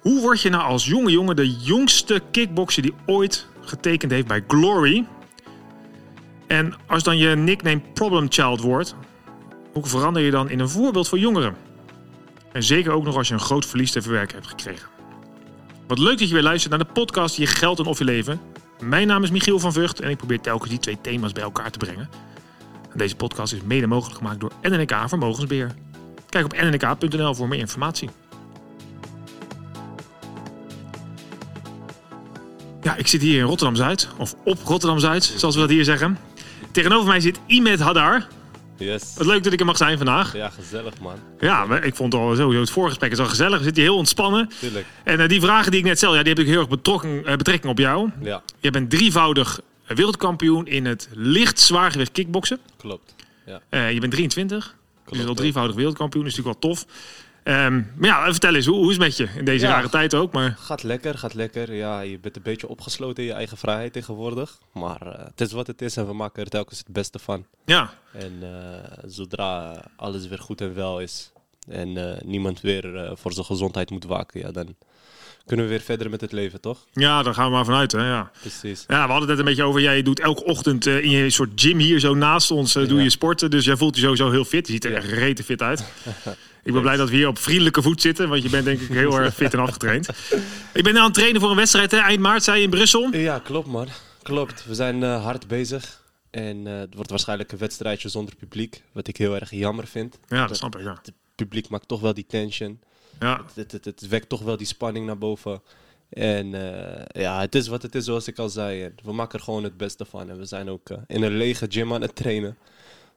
Hoe 0.00 0.20
word 0.20 0.40
je 0.40 0.48
nou 0.48 0.62
als 0.62 0.86
jonge 0.86 1.10
jongen 1.10 1.36
de 1.36 1.50
jongste 1.50 2.22
kickboxer 2.30 2.82
die 2.82 2.94
ooit 3.06 3.46
getekend 3.60 4.12
heeft 4.12 4.26
bij 4.26 4.44
Glory? 4.48 5.06
En 6.46 6.74
als 6.86 7.02
dan 7.02 7.18
je 7.18 7.36
nickname 7.36 7.80
Problem 7.94 8.26
Child 8.28 8.60
wordt, 8.60 8.94
hoe 9.72 9.86
verander 9.86 10.22
je 10.22 10.30
dan 10.30 10.50
in 10.50 10.60
een 10.60 10.68
voorbeeld 10.68 11.08
voor 11.08 11.18
jongeren? 11.18 11.56
En 12.52 12.62
zeker 12.62 12.92
ook 12.92 13.04
nog 13.04 13.16
als 13.16 13.28
je 13.28 13.34
een 13.34 13.40
groot 13.40 13.66
verlies 13.66 13.92
te 13.92 14.02
verwerken 14.02 14.34
hebt 14.34 14.48
gekregen. 14.48 14.88
Wat 15.86 15.98
leuk 15.98 16.18
dat 16.18 16.28
je 16.28 16.34
weer 16.34 16.42
luistert 16.42 16.70
naar 16.70 16.86
de 16.86 16.92
podcast 16.92 17.36
Je 17.36 17.46
Geld 17.46 17.78
en 17.78 17.86
Of 17.86 17.98
Je 17.98 18.04
Leven. 18.04 18.40
Mijn 18.82 19.06
naam 19.06 19.22
is 19.22 19.30
Michiel 19.30 19.58
van 19.58 19.72
Vught 19.72 20.00
en 20.00 20.10
ik 20.10 20.16
probeer 20.16 20.40
telkens 20.40 20.70
die 20.70 20.78
twee 20.78 20.98
thema's 21.00 21.32
bij 21.32 21.42
elkaar 21.42 21.70
te 21.70 21.78
brengen. 21.78 22.08
En 22.90 22.98
deze 22.98 23.16
podcast 23.16 23.52
is 23.52 23.62
mede 23.62 23.86
mogelijk 23.86 24.16
gemaakt 24.16 24.40
door 24.40 24.52
NNK 24.62 24.94
Vermogensbeheer. 25.06 25.74
Kijk 26.28 26.44
op 26.44 26.52
nnk.nl 26.52 27.34
voor 27.34 27.48
meer 27.48 27.58
informatie. 27.58 28.10
Ja, 32.90 32.96
ik 32.96 33.06
zit 33.06 33.20
hier 33.22 33.38
in 33.38 33.44
Rotterdam-Zuid, 33.44 34.08
of 34.16 34.34
op 34.44 34.58
Rotterdam-Zuid, 34.64 35.24
zoals 35.36 35.54
we 35.54 35.60
dat 35.60 35.70
hier 35.70 35.84
zeggen. 35.84 36.18
Tegenover 36.70 37.08
mij 37.08 37.20
zit 37.20 37.40
Imet 37.46 37.80
Hadar. 37.80 38.26
Yes. 38.78 39.14
Wat 39.16 39.26
leuk 39.26 39.42
dat 39.42 39.52
ik 39.52 39.60
er 39.60 39.66
mag 39.66 39.76
zijn 39.76 39.96
vandaag. 39.96 40.36
Ja, 40.36 40.48
gezellig 40.50 40.98
man. 41.00 41.14
Ja, 41.40 41.64
maar 41.66 41.84
ik 41.84 41.94
vond 41.94 42.12
het 42.12 42.22
al 42.22 42.34
sowieso 42.36 42.60
het 42.60 42.70
voorgesprek 42.70 43.12
is 43.12 43.18
al 43.18 43.26
gezellig. 43.26 43.58
We 43.58 43.64
zitten 43.64 43.82
hier 43.82 43.90
heel 43.90 43.98
ontspannen. 44.00 44.50
Tuurlijk. 44.60 44.86
En 45.04 45.20
eh, 45.20 45.28
die 45.28 45.40
vragen 45.40 45.70
die 45.70 45.80
ik 45.80 45.86
net 45.86 45.96
stel, 45.96 46.14
ja, 46.14 46.20
die 46.22 46.28
heb 46.32 46.38
ik 46.42 46.46
heel 46.46 46.58
erg 46.58 46.68
betrokken, 46.68 47.26
eh, 47.26 47.36
betrekking 47.36 47.72
op 47.72 47.78
jou. 47.78 48.10
Ja, 48.22 48.42
Je 48.58 48.70
bent 48.70 48.90
drievoudig 48.90 49.60
wereldkampioen 49.86 50.66
in 50.66 50.86
het 50.86 51.08
licht 51.12 51.60
zwaargewicht 51.60 52.12
kickboksen. 52.12 52.58
klopt. 52.76 53.14
Ja. 53.46 53.60
Eh, 53.68 53.92
je 53.92 54.00
bent 54.00 54.12
23. 54.12 54.64
Je 54.64 54.70
Klopt, 55.04 55.10
bent 55.10 55.24
al 55.24 55.28
ja. 55.28 55.34
drievoudig 55.40 55.76
wereldkampioen. 55.76 56.22
Dat 56.24 56.32
is 56.32 56.38
natuurlijk 56.38 56.62
wel 56.64 56.72
tof. 56.74 56.86
Ehm, 57.42 57.74
maar 57.96 58.08
ja, 58.08 58.30
vertel 58.30 58.54
eens, 58.54 58.66
hoe, 58.66 58.76
hoe 58.76 58.84
is 58.90 58.96
het 58.96 59.00
met 59.06 59.16
je 59.16 59.28
in 59.38 59.44
deze 59.44 59.66
Ja. 59.66 59.72
rare 59.72 59.88
tijd 59.88 60.14
ook? 60.14 60.32
Maar 60.32 60.56
Gaat 60.58 60.82
lekker, 60.82 61.18
gaat 61.18 61.34
lekker. 61.34 61.74
Ja, 61.74 62.00
je 62.00 62.18
bent 62.18 62.36
een 62.36 62.42
beetje 62.42 62.68
opgesloten 62.68 63.22
in 63.22 63.28
je 63.28 63.34
eigen 63.34 63.56
vrijheid 63.56 63.92
tegenwoordig. 63.92 64.58
Maar 64.72 65.00
eh, 65.02 65.24
het 65.26 65.40
is 65.40 65.52
wat 65.52 65.66
het 65.66 65.82
is 65.82 65.96
en 65.96 66.06
we 66.06 66.12
maken 66.12 66.42
er 66.44 66.50
telkens 66.50 66.78
het 66.78 66.88
beste 66.88 67.18
van. 67.18 67.46
ja, 67.64 67.90
En 68.12 68.38
eh, 68.42 68.98
zodra 69.06 69.82
alles 69.96 70.28
weer 70.28 70.38
goed 70.38 70.60
en 70.60 70.74
wel 70.74 71.00
is 71.00 71.32
en 71.68 71.96
eh, 72.16 72.20
niemand 72.24 72.60
weer 72.60 73.12
voor 73.14 73.32
zijn 73.32 73.46
gezondheid 73.46 73.90
moet 73.90 74.04
waken, 74.04 74.40
ja, 74.40 74.50
dan 74.50 74.74
kunnen 75.46 75.64
we 75.66 75.70
weer 75.70 75.80
verder 75.80 76.10
met 76.10 76.20
het 76.20 76.32
leven, 76.32 76.60
toch? 76.60 76.78
ja, 76.92 77.22
daar 77.22 77.34
gaan 77.34 77.44
we 77.46 77.50
maar 77.52 77.64
vanuit. 77.64 77.92
Hè, 77.92 78.08
ja. 78.08 78.30
Precies. 78.40 78.84
Ja, 78.88 79.06
we 79.06 79.10
hadden 79.12 79.18
het 79.18 79.28
net 79.28 79.38
een 79.38 79.44
beetje 79.44 79.62
over. 79.62 79.80
Jij 79.80 80.02
doet 80.02 80.20
elke 80.20 80.44
ochtend 80.44 80.86
in 80.86 81.10
je 81.10 81.30
soort 81.30 81.50
gym 81.54 81.78
hier 81.78 81.98
zo 82.00 82.14
naast 82.14 82.50
ons 82.50 82.72
doe 82.72 82.94
Ja. 82.94 83.02
je 83.02 83.10
sporten. 83.10 83.50
Dus 83.50 83.64
jij 83.64 83.76
voelt 83.76 83.96
je 83.96 84.02
sowieso 84.02 84.30
heel 84.30 84.44
fit. 84.44 84.66
Je 84.66 84.72
ziet 84.72 84.84
er 84.84 84.90
Ja. 84.90 84.96
echt 84.96 85.08
rete 85.08 85.44
fit 85.44 85.62
uit. 85.62 85.84
ik 86.70 86.76
ben 86.76 86.84
blij 86.90 86.96
dat 86.96 87.10
we 87.10 87.16
hier 87.16 87.28
op 87.28 87.38
vriendelijke 87.38 87.82
voet 87.82 88.00
zitten. 88.00 88.28
Want 88.28 88.42
je 88.42 88.48
bent 88.48 88.64
denk 88.64 88.80
ik 88.80 88.88
heel 88.88 89.16
erg 89.20 89.34
fit 89.34 89.52
en 89.52 89.58
afgetraind. 89.58 90.08
Ik 90.72 90.82
ben 90.82 90.92
nu 90.92 90.98
aan 90.98 91.04
het 91.04 91.14
trainen 91.14 91.40
voor 91.40 91.50
een 91.50 91.56
wedstrijd 91.56 91.90
hè, 91.90 91.98
eind 91.98 92.20
maart, 92.20 92.42
zei 92.42 92.58
je 92.58 92.64
in 92.64 92.70
Brussel. 92.70 93.12
Ja, 93.12 93.38
klopt 93.38 93.66
man. 93.66 93.88
Klopt. 94.22 94.66
We 94.66 94.74
zijn 94.74 95.02
eh, 95.02 95.22
hard 95.22 95.46
bezig. 95.46 96.02
En 96.30 96.66
eh, 96.66 96.78
het 96.78 96.94
wordt 96.94 97.10
waarschijnlijk 97.10 97.52
een 97.52 97.58
wedstrijdje 97.58 98.08
zonder 98.08 98.36
publiek. 98.36 98.82
Wat 98.92 99.08
ik 99.08 99.16
heel 99.16 99.34
erg 99.34 99.50
jammer 99.50 99.86
vind. 99.86 100.18
Ja, 100.28 100.46
dat 100.46 100.56
snap 100.56 100.76
ik. 100.76 100.82
Ja. 100.82 100.98
Het 101.02 101.12
publiek 101.34 101.68
maakt 101.68 101.88
toch 101.88 102.00
wel 102.00 102.14
die 102.14 102.26
tension. 102.26 102.80
Ja. 103.20 103.44
Het, 103.54 103.72
het, 103.72 103.84
het 103.84 104.08
wekt 104.08 104.28
toch 104.28 104.42
wel 104.42 104.56
die 104.56 104.66
spanning 104.66 105.06
naar 105.06 105.18
boven. 105.18 105.62
En 106.10 106.54
eh, 106.54 107.22
ja, 107.22 107.40
het 107.40 107.54
is 107.54 107.68
wat 107.68 107.82
het 107.82 107.94
is, 107.94 108.04
zoals 108.04 108.28
ik 108.28 108.38
al 108.38 108.48
zei. 108.48 108.92
We 109.02 109.12
maken 109.12 109.38
er 109.38 109.44
gewoon 109.44 109.64
het 109.64 109.76
beste 109.76 110.04
van. 110.04 110.30
En 110.30 110.38
we 110.38 110.44
zijn 110.44 110.68
ook 110.68 110.88
in 111.06 111.22
een 111.22 111.36
lege 111.36 111.66
gym 111.68 111.92
aan 111.92 112.02
het 112.02 112.16
trainen. 112.16 112.56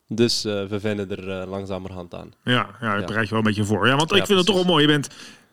Dus 0.07 0.45
eh, 0.45 0.65
we 0.65 0.79
wennen 0.79 1.09
er 1.11 1.41
eh, 1.41 1.49
langzamerhand 1.49 2.13
aan. 2.13 2.31
Ja, 2.43 2.53
ja, 2.81 2.93
ik 2.93 2.99
Ja. 2.99 3.05
bereid 3.05 3.23
je 3.23 3.29
wel 3.29 3.39
een 3.39 3.45
beetje 3.45 3.65
voor. 3.65 3.87
Ja, 3.87 3.95
want 3.95 4.09
Ja, 4.09 4.15
ik 4.17 4.25
vind 4.25 4.37
het 4.37 4.47
toch 4.47 4.55
wel 4.55 4.65
mooi. 4.65 4.81
Je 4.81 4.87
bent 4.87 5.07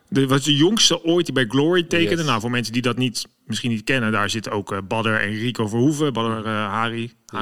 de, 0.08 0.26
was 0.26 0.42
de 0.44 0.56
jongste 0.56 1.04
ooit 1.04 1.24
die 1.24 1.34
bij 1.34 1.44
Glory 1.48 1.82
tekende. 1.82 2.16
Yes. 2.16 2.24
Nou, 2.26 2.40
voor 2.40 2.50
mensen 2.50 2.72
die 2.72 2.82
dat 2.82 2.96
niet, 2.96 3.26
misschien 3.46 3.70
niet 3.70 3.84
kennen, 3.84 4.12
daar 4.12 4.30
zitten 4.30 4.52
ook 4.52 4.72
eh, 4.72 4.78
Badder 4.88 5.20
en 5.20 5.28
Rico 5.28 5.66
Verhoeven. 5.68 6.12
Badder 6.12 6.46
uh, 6.46 6.88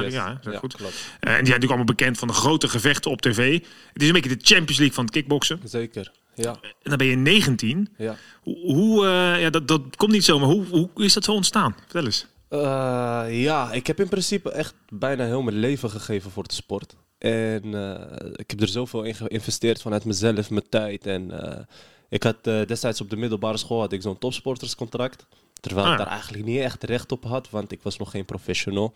Yes. 0.01 0.13
ja, 0.13 0.39
ja, 0.43 0.59
goed. 0.59 0.77
klopt. 0.77 0.93
En 0.95 1.19
die 1.21 1.29
zijn 1.31 1.37
natuurlijk 1.43 1.65
allemaal 1.65 1.85
bekend 1.85 2.19
van 2.19 2.29
de 2.29 2.35
grote 2.35 2.69
gevechten 2.69 3.11
op 3.11 3.21
tv. 3.21 3.53
Het 3.93 4.03
is 4.03 4.07
een 4.07 4.13
beetje 4.13 4.37
de 4.37 4.45
Champions 4.45 4.77
League 4.79 4.95
van 4.95 5.05
het 5.05 5.13
kickboksen. 5.13 5.61
Zeker. 5.65 6.11
Ja, 6.35 6.51
En 6.63 6.75
dan 6.83 6.97
ben 6.99 7.07
je 7.07 7.17
19. 7.17 7.89
ja. 7.97 8.17
Hoe, 8.43 8.75
hoe, 8.75 9.07
ja, 9.41 9.51
dat, 9.51 9.69
dat 9.69 9.97
komt 9.97 10.13
niet 10.13 10.25
zomaar. 10.25 10.49
Hoe, 10.49 10.65
hoe 10.67 10.91
is 10.95 11.13
dat 11.13 11.25
zo 11.25 11.33
ontstaan? 11.33 11.75
Vertel 11.81 12.05
eens. 12.05 12.27
Eh, 12.49 13.27
ja, 13.31 13.73
ik 13.73 13.87
heb 13.87 14.01
in 14.01 14.09
principe 14.09 14.51
echt 14.51 14.75
bijna 14.89 15.25
heel 15.25 15.43
mijn 15.43 15.57
leven 15.57 15.91
gegeven 15.91 16.31
voor 16.31 16.47
de 16.49 16.55
sport. 16.55 16.97
En 17.19 17.75
eh, 17.75 18.31
ik 18.37 18.51
heb 18.51 18.61
er 18.61 18.69
zoveel 18.69 19.03
in 19.03 19.15
geïnvesteerd 19.15 19.83
vanuit 19.83 20.05
mezelf, 20.05 20.51
mijn 20.51 20.69
tijd. 20.69 21.07
En 21.07 21.31
eh, 21.31 21.65
ik 22.09 22.23
had 22.23 22.45
destijds 22.45 23.01
op 23.01 23.11
de 23.11 23.17
middelbare 23.17 23.57
school 23.57 23.81
had 23.81 23.93
ik 23.93 24.03
zo'n 24.03 24.19
topsporterscontract. 24.19 25.27
Terwijl 25.61 25.87
Ah, 25.87 25.93
ik 25.93 25.99
ja. 25.99 26.05
daar 26.05 26.13
eigenlijk 26.15 26.45
niet 26.45 26.61
echt 26.61 26.85
recht 26.85 27.13
op 27.13 27.25
had, 27.25 27.51
want 27.51 27.73
ik 27.73 27.83
was 27.83 27.99
nog 27.99 28.11
geen 28.11 28.25
professional. 28.25 28.93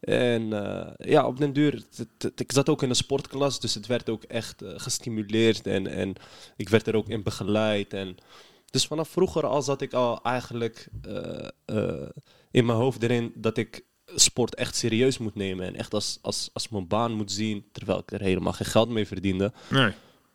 En 0.00 0.48
ja, 0.98 1.26
op 1.26 1.38
den 1.38 1.52
duur, 1.52 1.82
ik 2.36 2.52
zat 2.52 2.68
ook 2.68 2.82
in 2.82 2.88
een 2.88 2.94
sportklas, 2.94 3.60
dus 3.60 3.74
het 3.74 3.86
werd 3.86 4.08
ook 4.10 4.22
echt 4.22 4.62
gestimuleerd 4.66 5.66
en, 5.66 5.86
en 5.86 6.14
ik 6.56 6.68
werd 6.68 6.86
er 6.86 6.96
ook 6.96 7.08
in 7.08 7.22
begeleid. 7.22 7.92
En, 7.92 8.16
dus 8.74 8.86
vanaf 8.86 9.08
vroeger 9.08 9.46
al 9.46 9.62
zat 9.62 9.80
ik 9.80 9.92
al 9.92 10.22
eigenlijk 10.22 10.88
eh, 11.02 11.48
eh, 11.64 12.08
in 12.50 12.66
mijn 12.66 12.78
hoofd 12.78 13.02
erin 13.02 13.32
dat 13.34 13.56
ik 13.56 13.84
sport 14.14 14.54
echt 14.54 14.76
serieus 14.76 15.18
moet 15.18 15.34
nemen 15.34 15.66
en 15.66 15.76
echt 15.76 15.94
als, 15.94 16.18
als, 16.22 16.50
als 16.52 16.68
mijn 16.68 16.88
baan 16.88 17.12
moet 17.12 17.32
zien, 17.32 17.64
terwijl 17.72 17.98
ik 17.98 18.12
er 18.12 18.20
helemaal 18.20 18.52
geen 18.52 18.66
geld 18.66 18.88
mee 18.88 19.06
verdiende. 19.06 19.52
Nee. 19.70 19.92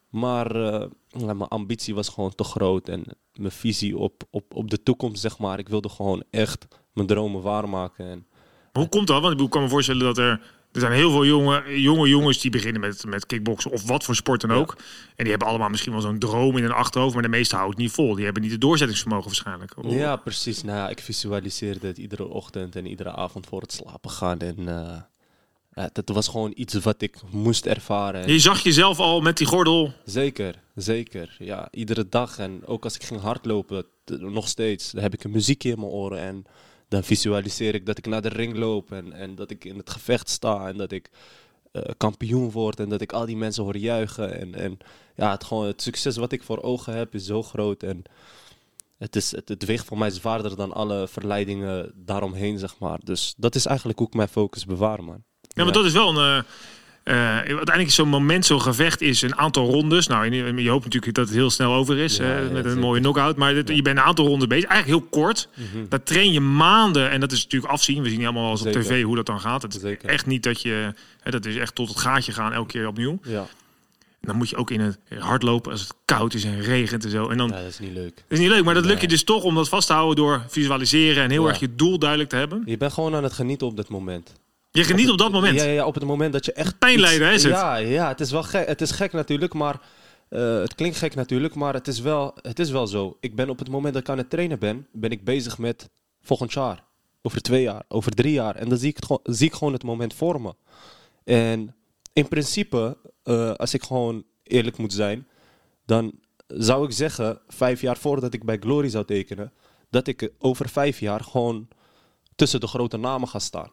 Maar 0.10 0.56
eh, 0.56 0.90
mijn 1.12 1.48
ambitie 1.48 1.96
was 1.96 2.10
gewoon 2.10 2.36
te 2.36 2.44
groot 2.44 2.90
en 2.90 3.04
mijn 3.34 3.52
visie 3.52 3.98
op, 3.98 4.24
op, 4.30 4.56
op 4.56 4.70
de 4.70 4.84
toekomst, 4.84 5.22
zeg 5.22 5.38
maar. 5.38 5.60
Ik 5.60 5.70
wilde 5.70 5.90
gewoon 5.90 6.24
echt 6.30 6.68
mijn 6.94 7.08
dromen 7.08 7.42
waarmaken. 7.42 8.06
En, 8.06 8.28
hoe 8.72 8.90
komt 8.90 9.08
dat? 9.08 9.22
Want 9.22 9.42
ik 9.42 9.50
kan 9.50 9.62
me 9.62 9.70
voorstellen 9.70 10.06
dat 10.06 10.18
er... 10.18 10.42
Er 10.72 10.80
zijn 10.80 10.92
heel 10.92 11.12
veel 11.12 11.26
jonge, 11.26 11.82
jonge 11.82 12.08
jongens 12.10 12.40
die 12.42 12.52
beginnen 12.52 12.82
met, 12.82 13.06
met 13.06 13.26
kickboksen 13.26 13.72
of 13.72 13.88
wat 13.88 14.04
voor 14.04 14.16
sport 14.16 14.42
dan 14.42 14.50
Ja. 14.50 14.56
ook. 14.56 14.76
En 15.16 15.24
die 15.24 15.30
hebben 15.30 15.48
allemaal 15.48 15.70
misschien 15.70 15.92
wel 15.92 16.02
zo'n 16.02 16.20
droom 16.20 16.58
in 16.58 16.64
hun 16.64 16.72
achterhoofd, 16.72 17.14
maar 17.14 17.24
de 17.24 17.30
meeste 17.30 17.56
houden 17.56 17.76
het 17.76 17.86
niet 17.86 17.94
vol. 17.96 18.16
Die 18.16 18.24
hebben 18.26 18.42
niet 18.44 18.52
het 18.52 18.62
doorzettingsvermogen 18.62 19.26
waarschijnlijk. 19.26 19.74
Ja, 19.82 20.16
precies. 20.16 20.64
Nou, 20.64 20.78
ja, 20.78 20.90
ik 20.90 21.00
visualiseerde 21.00 21.88
het 21.88 21.98
iedere 21.98 22.28
ochtend 22.28 22.76
en 22.76 22.86
iedere 22.86 23.12
avond 23.12 23.48
voor 23.48 23.62
het 23.62 23.72
slapen 23.74 24.10
gaan. 24.10 24.40
En 24.40 24.58
eh, 24.68 25.02
ja, 25.74 25.90
dat 25.94 26.10
was 26.10 26.28
gewoon 26.28 26.52
iets 26.56 26.74
wat 26.74 27.02
ik 27.02 27.16
moest 27.32 27.66
ervaren. 27.66 28.24
En 28.24 28.32
Je 28.32 28.40
zag 28.40 28.60
jezelf 28.64 29.00
al 29.00 29.22
met 29.22 29.38
die 29.38 29.48
gordel. 29.48 29.94
Zeker, 30.06 30.56
zeker. 30.76 31.36
Ja, 31.40 31.68
iedere 31.72 32.10
dag. 32.10 32.38
En 32.38 32.66
ook 32.66 32.84
als 32.84 32.96
ik 32.96 33.04
ging 33.04 33.22
hardlopen, 33.22 33.86
nog 34.20 34.48
steeds, 34.48 34.92
dan 34.92 35.02
heb 35.04 35.14
ik 35.14 35.24
een 35.24 35.32
muziekje 35.32 35.70
in 35.70 35.80
mijn 35.80 35.92
oren. 35.92 36.20
En 36.20 36.46
dan 36.90 37.04
visualiseer 37.04 37.76
ik 37.76 37.86
dat 37.86 37.98
ik 37.98 38.06
naar 38.06 38.22
de 38.22 38.30
ring 38.30 38.56
loop 38.56 38.92
en, 38.92 39.14
en 39.14 39.36
dat 39.36 39.52
ik 39.52 39.66
in 39.66 39.78
het 39.78 39.90
gevecht 39.90 40.30
sta 40.30 40.68
en 40.68 40.78
dat 40.78 40.92
ik 40.92 41.10
eh, 41.72 41.82
kampioen 41.98 42.52
word 42.52 42.80
en 42.80 42.90
dat 42.90 43.02
ik 43.02 43.12
al 43.12 43.26
die 43.26 43.38
mensen 43.38 43.64
hoor 43.64 43.78
juichen. 43.78 44.40
En, 44.40 44.56
en 44.56 44.78
ja, 45.16 45.32
het, 45.32 45.44
gewoon, 45.44 45.66
het 45.66 45.82
succes 45.82 46.18
wat 46.18 46.32
ik 46.32 46.44
voor 46.44 46.62
ogen 46.62 46.94
heb 46.94 47.14
is 47.14 47.26
zo 47.26 47.44
groot. 47.44 47.84
En 47.84 48.04
het, 48.98 49.16
is, 49.16 49.32
het, 49.32 49.50
het 49.50 49.66
weegt 49.66 49.86
voor 49.86 49.98
mij 49.98 50.10
zwaarder 50.10 50.56
dan 50.56 50.74
alle 50.74 51.08
verleidingen 51.08 51.92
daaromheen, 51.96 52.60
zeg 52.60 52.80
maar. 52.80 53.00
Dus 53.04 53.34
dat 53.38 53.56
is 53.56 53.66
eigenlijk 53.66 54.00
hoe 54.00 54.08
ik 54.08 54.14
mijn 54.14 54.28
focus 54.28 54.66
bewaar, 54.66 55.04
man. 55.04 55.24
Ja, 55.42 55.64
maar 55.64 55.74
dat 55.74 55.86
is 55.86 55.94
wel 55.94 56.18
een. 56.18 56.44
Eh, 57.10 57.36
uiteindelijk 57.38 57.88
is 57.88 57.96
zo'n 57.96 58.10
moment, 58.10 58.46
zo'n 58.46 58.62
gevecht, 58.62 59.02
is 59.02 59.22
een 59.22 59.38
aantal 59.38 59.70
rondes. 59.70 60.08
Nou, 60.08 60.32
je 60.34 60.62
je 60.64 60.70
hoopt 60.70 60.84
natuurlijk 60.84 61.16
dat 61.16 61.26
het 61.28 61.36
heel 61.36 61.50
snel 61.50 61.74
over 61.74 61.98
is. 61.98 62.18
Ja, 62.18 62.24
hè, 62.24 62.40
ja, 62.40 62.50
met 62.52 62.66
een 62.66 62.80
mooie 62.80 63.00
knockout. 63.02 63.36
Maar 63.38 63.54
dit- 63.54 63.68
je 63.70 63.82
bent 63.82 63.98
een 63.98 64.04
aantal 64.04 64.26
ronden 64.28 64.50
bezig. 64.50 64.70
Eigenlijk 64.70 65.02
heel 65.02 65.10
kort. 65.22 65.48
Mhm. 65.56 65.86
Dat 65.90 66.06
train 66.06 66.32
je 66.32 66.40
maanden. 66.40 67.10
En 67.10 67.20
dat 67.20 67.32
is 67.32 67.44
natuurlijk 67.44 67.72
afzien. 67.72 68.04
We 68.04 68.10
zien 68.10 68.24
allemaal 68.24 68.42
wel 68.44 68.52
eens 68.52 68.62
op 68.62 68.72
tv 68.72 69.04
hoe 69.04 69.16
dat 69.16 69.26
dan 69.26 69.40
gaat. 69.40 69.62
Het 69.62 69.84
is 69.84 69.96
echt 69.98 70.26
niet 70.26 70.44
dat 70.44 70.62
je. 70.62 70.94
Hè, 71.22 71.32
dat 71.32 71.46
is 71.46 71.56
echt 71.56 71.76
tot 71.76 71.88
het 71.90 71.98
gaatje 72.00 72.32
gaan 72.32 72.54
elke 72.54 72.72
keer 72.72 72.88
opnieuw. 72.88 73.20
Ja. 73.24 73.48
En 74.22 74.28
dan 74.28 74.36
moet 74.36 74.50
je 74.50 74.56
ook 74.56 74.72
in 74.72 74.80
het 74.80 74.98
hardlopen 75.20 75.72
als 75.72 75.82
het 75.82 75.94
koud 76.06 76.34
is 76.34 76.44
en 76.44 76.62
regent 76.62 77.04
en 77.04 77.10
zo. 77.10 77.28
En 77.30 77.38
dan. 77.38 77.48
ja, 77.50 77.56
dat 77.56 77.68
is 77.68 77.80
niet 77.80 77.94
leuk. 77.94 78.16
Dat 78.16 78.24
is 78.28 78.40
niet 78.40 78.48
leuk, 78.50 78.64
maar 78.64 78.74
dat 78.74 78.86
lukt 78.86 79.02
je 79.02 79.08
dus 79.08 79.24
toch 79.24 79.44
om 79.44 79.56
dat 79.56 79.70
vast 79.70 79.88
te 79.88 79.94
houden 79.94 80.16
door 80.16 80.44
visualiseren 80.48 81.24
en 81.24 81.30
heel 81.30 81.44
Ja. 81.44 81.50
erg 81.50 81.60
je 81.60 81.76
doel 81.76 82.00
duidelijk 82.00 82.30
te 82.30 82.36
hebben. 82.36 82.62
Je 82.66 82.78
bent 82.78 82.94
gewoon 82.94 83.16
aan 83.16 83.24
het 83.24 83.34
genieten 83.34 83.68
op 83.68 83.76
dat 83.78 83.90
moment. 83.90 84.34
Je 84.72 84.84
geniet 84.84 85.10
op 85.10 85.18
dat 85.18 85.32
moment. 85.32 85.60
Ja, 85.60 85.64
ja, 85.66 85.86
op 85.86 85.94
het 85.94 86.04
moment 86.04 86.34
dat 86.34 86.46
je 86.46 86.54
echt... 86.54 86.78
Pijn 86.80 86.94
iets- 86.94 87.02
lijden, 87.02 87.28
hè, 87.28 87.34
is 87.34 87.44
het? 87.44 87.52
Ja, 87.52 87.76
ja 87.76 88.08
het 88.08 88.20
is 88.20 88.32
wel 88.32 88.44
gek. 88.44 88.68
Het 88.68 88.82
is 88.82 88.92
gek 88.92 89.12
natuurlijk, 89.12 89.54
maar... 89.54 89.82
eh, 90.30 90.60
het 90.60 90.76
klinkt 90.76 90.98
gek 90.98 91.16
natuurlijk, 91.16 91.56
maar 91.56 91.74
het 91.74 91.88
is, 91.88 92.00
wel, 92.00 92.34
het 92.42 92.60
is 92.60 92.70
wel 92.72 92.88
zo. 92.88 93.18
Ik 93.20 93.36
ben 93.36 93.50
op 93.50 93.60
het 93.60 93.70
moment 93.70 93.94
dat 93.94 94.04
ik 94.04 94.10
aan 94.10 94.18
het 94.18 94.30
trainen 94.30 94.60
ben, 94.60 94.88
ben 94.92 95.12
ik 95.12 95.24
bezig 95.24 95.58
met 95.58 95.90
volgend 96.22 96.54
jaar. 96.54 96.84
Over 97.22 97.42
twee 97.42 97.62
jaar, 97.62 97.84
over 97.88 98.12
drie 98.12 98.34
jaar. 98.34 98.56
En 98.56 98.70
dan 98.70 98.78
zie 98.78 98.90
ik, 98.90 98.96
het 98.96 99.06
gewoon, 99.06 99.22
zie 99.24 99.48
ik 99.48 99.54
gewoon 99.54 99.74
het 99.74 99.84
moment 99.84 100.14
voor 100.14 100.42
me. 100.42 100.54
En 101.24 101.76
in 102.14 102.28
principe, 102.28 102.98
eh, 103.24 103.54
als 103.54 103.74
ik 103.74 103.84
gewoon 103.84 104.24
eerlijk 104.44 104.78
moet 104.78 104.94
zijn, 104.94 105.28
dan 105.86 106.12
zou 106.48 106.86
ik 106.86 106.92
zeggen, 106.92 107.40
vijf 107.48 107.82
jaar 107.82 107.98
voordat 107.98 108.34
ik 108.34 108.44
bij 108.46 108.58
Glory 108.60 108.90
zou 108.90 109.06
tekenen, 109.06 109.54
dat 109.90 110.08
ik 110.08 110.30
over 110.40 110.70
vijf 110.70 111.00
jaar 111.00 111.24
gewoon 111.24 111.68
tussen 112.36 112.60
de 112.60 112.68
grote 112.68 112.98
namen 112.98 113.28
ga 113.28 113.40
staan. 113.40 113.72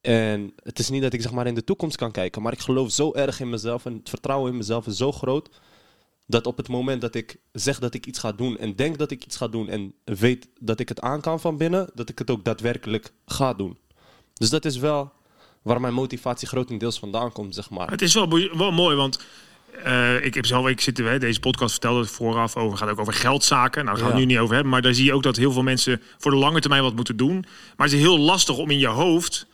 En 0.00 0.52
het 0.62 0.78
is 0.78 0.90
niet 0.90 1.02
dat 1.02 1.12
ik 1.12 1.22
zeg 1.22 1.32
maar 1.32 1.46
in 1.46 1.54
de 1.54 1.64
toekomst 1.64 1.96
kan 1.96 2.10
kijken, 2.10 2.42
maar 2.42 2.52
ik 2.52 2.58
geloof 2.58 2.90
zo 2.90 3.14
erg 3.14 3.40
in 3.40 3.48
mezelf 3.50 3.84
en 3.86 3.92
het 3.94 4.08
vertrouwen 4.08 4.50
in 4.50 4.56
mezelf 4.56 4.86
is 4.86 4.96
zo 4.96 5.12
groot 5.12 5.48
Dat 6.26 6.46
op 6.46 6.56
het 6.56 6.68
moment 6.68 7.00
dat 7.00 7.14
ik 7.14 7.36
zeg 7.52 7.78
dat 7.78 7.94
ik 7.94 8.06
iets 8.06 8.18
ga 8.18 8.32
doen 8.32 8.58
en 8.58 8.76
denk 8.76 8.98
dat 8.98 9.10
ik 9.10 9.24
iets 9.24 9.36
ga 9.36 9.48
doen 9.48 9.68
en 9.68 9.94
weet 10.04 10.48
dat 10.60 10.80
ik 10.80 10.88
het 10.88 11.00
aan 11.00 11.20
kan 11.20 11.40
van 11.40 11.56
binnen, 11.56 11.90
dat 11.94 12.08
ik 12.08 12.18
het 12.18 12.30
ook 12.30 12.44
daadwerkelijk 12.44 13.12
ga 13.26 13.54
doen. 13.54 13.78
Dus 14.34 14.50
dat 14.50 14.64
is 14.64 14.76
wel 14.76 15.12
waar 15.62 15.80
mijn 15.80 15.94
motivatie 15.94 16.48
grotendeels 16.48 16.98
vandaan 16.98 17.32
komt, 17.32 17.54
zeg 17.54 17.70
maar. 17.70 17.90
Het 17.90 18.02
is 18.02 18.14
wel, 18.14 18.28
wel 18.56 18.72
mooi, 18.72 18.96
want 18.96 19.20
eh, 19.84 20.24
ik 20.24 20.34
heb 20.34 20.46
zelf, 20.46 20.68
ik 20.68 20.80
zit 20.80 20.98
er, 20.98 21.20
deze 21.20 21.40
podcast 21.40 21.70
vertelde 21.72 22.00
het 22.00 22.10
vooraf 22.10 22.56
over, 22.56 22.78
gaat 22.78 22.88
ook 22.88 23.00
over 23.00 23.12
geldzaken. 23.12 23.84
Nou, 23.84 23.96
daar 23.96 24.04
gaan 24.06 24.06
we 24.06 24.12
Ja. 24.12 24.18
het 24.18 24.28
nu 24.28 24.34
niet 24.34 24.42
over 24.42 24.54
hebben, 24.54 24.72
maar 24.72 24.82
daar 24.82 24.94
zie 24.94 25.04
je 25.04 25.12
ook 25.14 25.22
dat 25.22 25.36
heel 25.36 25.52
veel 25.52 25.62
mensen 25.62 26.02
voor 26.18 26.30
de 26.30 26.36
lange 26.36 26.60
termijn 26.60 26.82
wat 26.82 26.94
moeten 26.94 27.16
doen. 27.16 27.44
Maar 27.76 27.86
het 27.86 27.96
is 27.96 28.00
heel 28.02 28.18
lastig 28.18 28.56
om 28.58 28.70
in 28.70 28.78
je 28.78 28.86
hoofd 28.86 29.46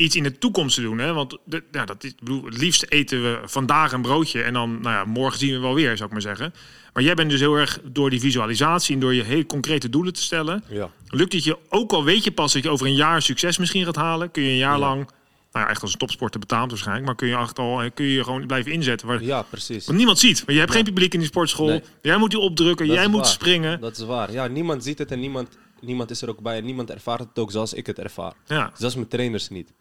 iets 0.00 0.16
in 0.16 0.22
de 0.22 0.38
toekomst 0.38 0.74
te 0.74 0.82
doen. 0.82 0.98
Hè? 0.98 1.12
Want 1.12 1.38
de, 1.44 1.62
ja, 1.72 1.84
dat 1.84 2.04
is, 2.04 2.14
bedoel, 2.18 2.44
het 2.44 2.56
liefst 2.58 2.84
eten 2.88 3.22
we 3.22 3.40
vandaag 3.44 3.92
een 3.92 4.02
broodje 4.02 4.42
en 4.42 4.52
dan, 4.52 4.70
nou 4.80 4.94
ja, 4.94 5.04
morgen 5.04 5.38
zien 5.38 5.52
we 5.52 5.58
wel 5.58 5.74
weer, 5.74 5.96
zou 5.96 6.04
ik 6.08 6.12
maar 6.12 6.22
zeggen. 6.22 6.54
Maar 6.92 7.02
jij 7.02 7.14
bent 7.14 7.30
dus 7.30 7.40
heel 7.40 7.54
erg 7.54 7.80
door 7.84 8.10
die 8.10 8.20
visualisatie 8.20 8.94
en 8.94 9.00
door 9.00 9.14
je 9.14 9.22
heel 9.22 9.46
concrete 9.46 9.88
doelen 9.88 10.12
te 10.12 10.22
stellen, 10.22 10.64
Ja. 10.68 10.90
lukt 11.08 11.32
het 11.32 11.44
je, 11.44 11.58
ook 11.68 11.92
al 11.92 12.04
weet 12.04 12.24
je 12.24 12.30
pas 12.32 12.52
dat 12.52 12.62
je 12.62 12.70
over 12.70 12.86
een 12.86 12.94
jaar 12.94 13.22
succes 13.22 13.58
misschien 13.58 13.84
gaat 13.84 13.96
halen, 13.96 14.30
kun 14.30 14.42
je 14.42 14.50
een 14.50 14.56
jaar 14.56 14.72
Ja. 14.72 14.78
lang, 14.78 15.08
nou 15.52 15.64
ja, 15.64 15.70
echt 15.70 15.82
als 15.82 15.92
een 15.92 15.98
topsporter 15.98 16.40
betaald 16.40 16.68
waarschijnlijk, 16.70 17.06
maar 17.06 17.14
kun 17.16 17.28
je, 17.28 17.36
echt 17.36 17.58
al, 17.58 17.90
kun 17.94 18.04
je 18.06 18.24
gewoon 18.24 18.46
blijven 18.46 18.72
inzetten. 18.72 19.06
Waar, 19.06 19.22
Ja, 19.22 19.42
precies. 19.42 19.84
want 19.86 19.96
niemand 19.98 20.18
ziet. 20.18 20.36
Want 20.38 20.50
je 20.52 20.58
hebt 20.58 20.68
Ja. 20.68 20.74
geen 20.76 20.84
publiek 20.84 21.12
in 21.12 21.18
die 21.18 21.28
sportschool. 21.28 21.66
Nee. 21.66 21.82
Jij 22.02 22.16
moet 22.16 22.30
die 22.30 22.38
opdrukken, 22.40 22.86
Dat 22.86 22.96
jij 22.96 23.06
moet 23.08 23.20
waar. 23.20 23.28
springen. 23.30 23.80
Dat 23.80 23.96
is 23.98 24.04
waar. 24.04 24.32
Ja, 24.32 24.46
niemand 24.46 24.84
ziet 24.84 24.98
het 24.98 25.10
en 25.10 25.20
niemand, 25.20 25.48
niemand 25.80 26.10
is 26.10 26.22
er 26.22 26.28
ook 26.28 26.40
bij. 26.40 26.56
En 26.58 26.64
niemand 26.64 26.90
ervaart 26.90 27.20
het 27.20 27.38
ook 27.38 27.50
zoals 27.50 27.72
ik 27.74 27.86
het 27.86 27.98
ervaar. 27.98 28.32
Ja. 28.46 28.72
Is 28.78 28.94
mijn 28.94 29.08
trainers 29.08 29.48
niet. 29.48 29.72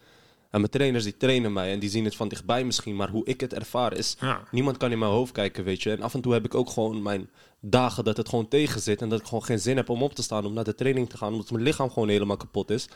En 0.50 0.60
mijn 0.60 0.72
trainers 0.72 1.04
die 1.04 1.18
trainen 1.18 1.54
mij 1.54 1.72
en 1.72 1.80
die 1.80 1.90
zien 1.90 2.06
het 2.06 2.16
van 2.16 2.28
dichtbij 2.28 2.64
misschien. 2.64 2.96
Maar 2.96 3.10
hoe 3.10 3.26
ik 3.26 3.42
het 3.42 3.54
ervaar 3.54 3.94
is, 3.94 4.18
Ja. 4.20 4.42
niemand 4.52 4.78
kan 4.78 4.92
in 4.92 5.00
mijn 5.00 5.12
hoofd 5.12 5.32
kijken, 5.32 5.64
weet 5.64 5.84
je. 5.84 5.92
En 5.92 6.02
af 6.02 6.14
en 6.14 6.22
toe 6.22 6.34
heb 6.34 6.46
ik 6.46 6.56
ook 6.56 6.70
gewoon 6.70 7.02
mijn 7.02 7.30
dagen 7.62 8.04
dat 8.04 8.18
het 8.18 8.30
gewoon 8.30 8.48
tegen 8.48 8.82
zit. 8.82 9.02
En 9.02 9.10
dat 9.10 9.20
ik 9.20 9.26
gewoon 9.26 9.44
geen 9.44 9.60
zin 9.60 9.76
heb 9.78 9.90
om 9.90 10.04
op 10.04 10.14
te 10.14 10.24
staan, 10.24 10.46
om 10.46 10.54
naar 10.54 10.64
de 10.64 10.76
training 10.76 11.10
te 11.10 11.18
gaan. 11.18 11.32
Omdat 11.34 11.52
mijn 11.52 11.64
lichaam 11.64 11.90
gewoon 11.90 12.10
helemaal 12.10 12.38
kapot 12.38 12.70
is. 12.70 12.88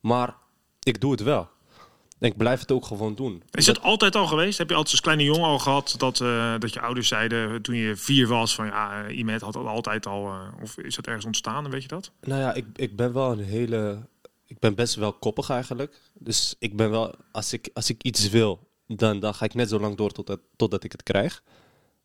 Maar 0.00 0.34
ik 0.82 1.00
doe 1.00 1.10
het 1.10 1.22
wel. 1.22 1.48
En 2.18 2.28
ik 2.28 2.36
blijf 2.36 2.60
het 2.60 2.72
ook 2.72 2.84
gewoon 2.86 3.14
doen. 3.14 3.42
Is 3.50 3.66
het 3.66 3.82
altijd 3.82 4.16
al 4.16 4.26
geweest? 4.26 4.58
Heb 4.58 4.68
je 4.68 4.74
altijd 4.74 4.92
als 4.92 5.02
kleine 5.02 5.24
jongen 5.24 5.44
al 5.48 5.58
gehad 5.58 5.94
dat, 5.98 6.20
eh, 6.20 6.54
dat 6.58 6.72
je 6.72 6.80
ouders 6.80 7.08
zeiden 7.08 7.62
toen 7.62 7.74
je 7.74 7.96
vier 7.96 8.26
was 8.28 8.54
van 8.54 8.66
ja, 8.66 9.04
uh, 9.08 9.18
Imet 9.18 9.40
had 9.40 9.52
dat 9.52 9.66
altijd 9.66 10.06
al. 10.06 10.26
eh, 10.26 10.40
of 10.62 10.78
is 10.78 10.94
dat 10.94 11.06
ergens 11.06 11.24
ontstaan? 11.24 11.70
Weet 11.70 11.82
je 11.82 11.88
dat? 11.88 12.10
Nou 12.20 12.40
ja, 12.40 12.54
ik, 12.54 12.64
ik 12.76 12.96
ben 12.96 13.12
wel 13.12 13.32
een 13.32 13.38
hele. 13.44 13.98
Ik 14.52 14.58
ben 14.58 14.74
best 14.74 14.94
wel 14.94 15.12
koppig 15.12 15.50
eigenlijk. 15.50 16.00
Dus 16.14 16.54
ik 16.58 16.76
ben 16.76 16.90
wel. 16.90 17.14
Als 17.30 17.52
ik, 17.52 17.70
als 17.74 17.90
ik 17.90 18.02
iets 18.02 18.28
wil, 18.28 18.68
dan, 18.86 19.20
dan 19.20 19.34
ga 19.34 19.44
ik 19.44 19.54
net 19.54 19.68
zo 19.68 19.80
lang 19.80 19.96
door 19.96 20.10
totdat, 20.10 20.40
totdat 20.56 20.84
ik 20.84 20.92
het 20.92 21.02
krijg. 21.02 21.42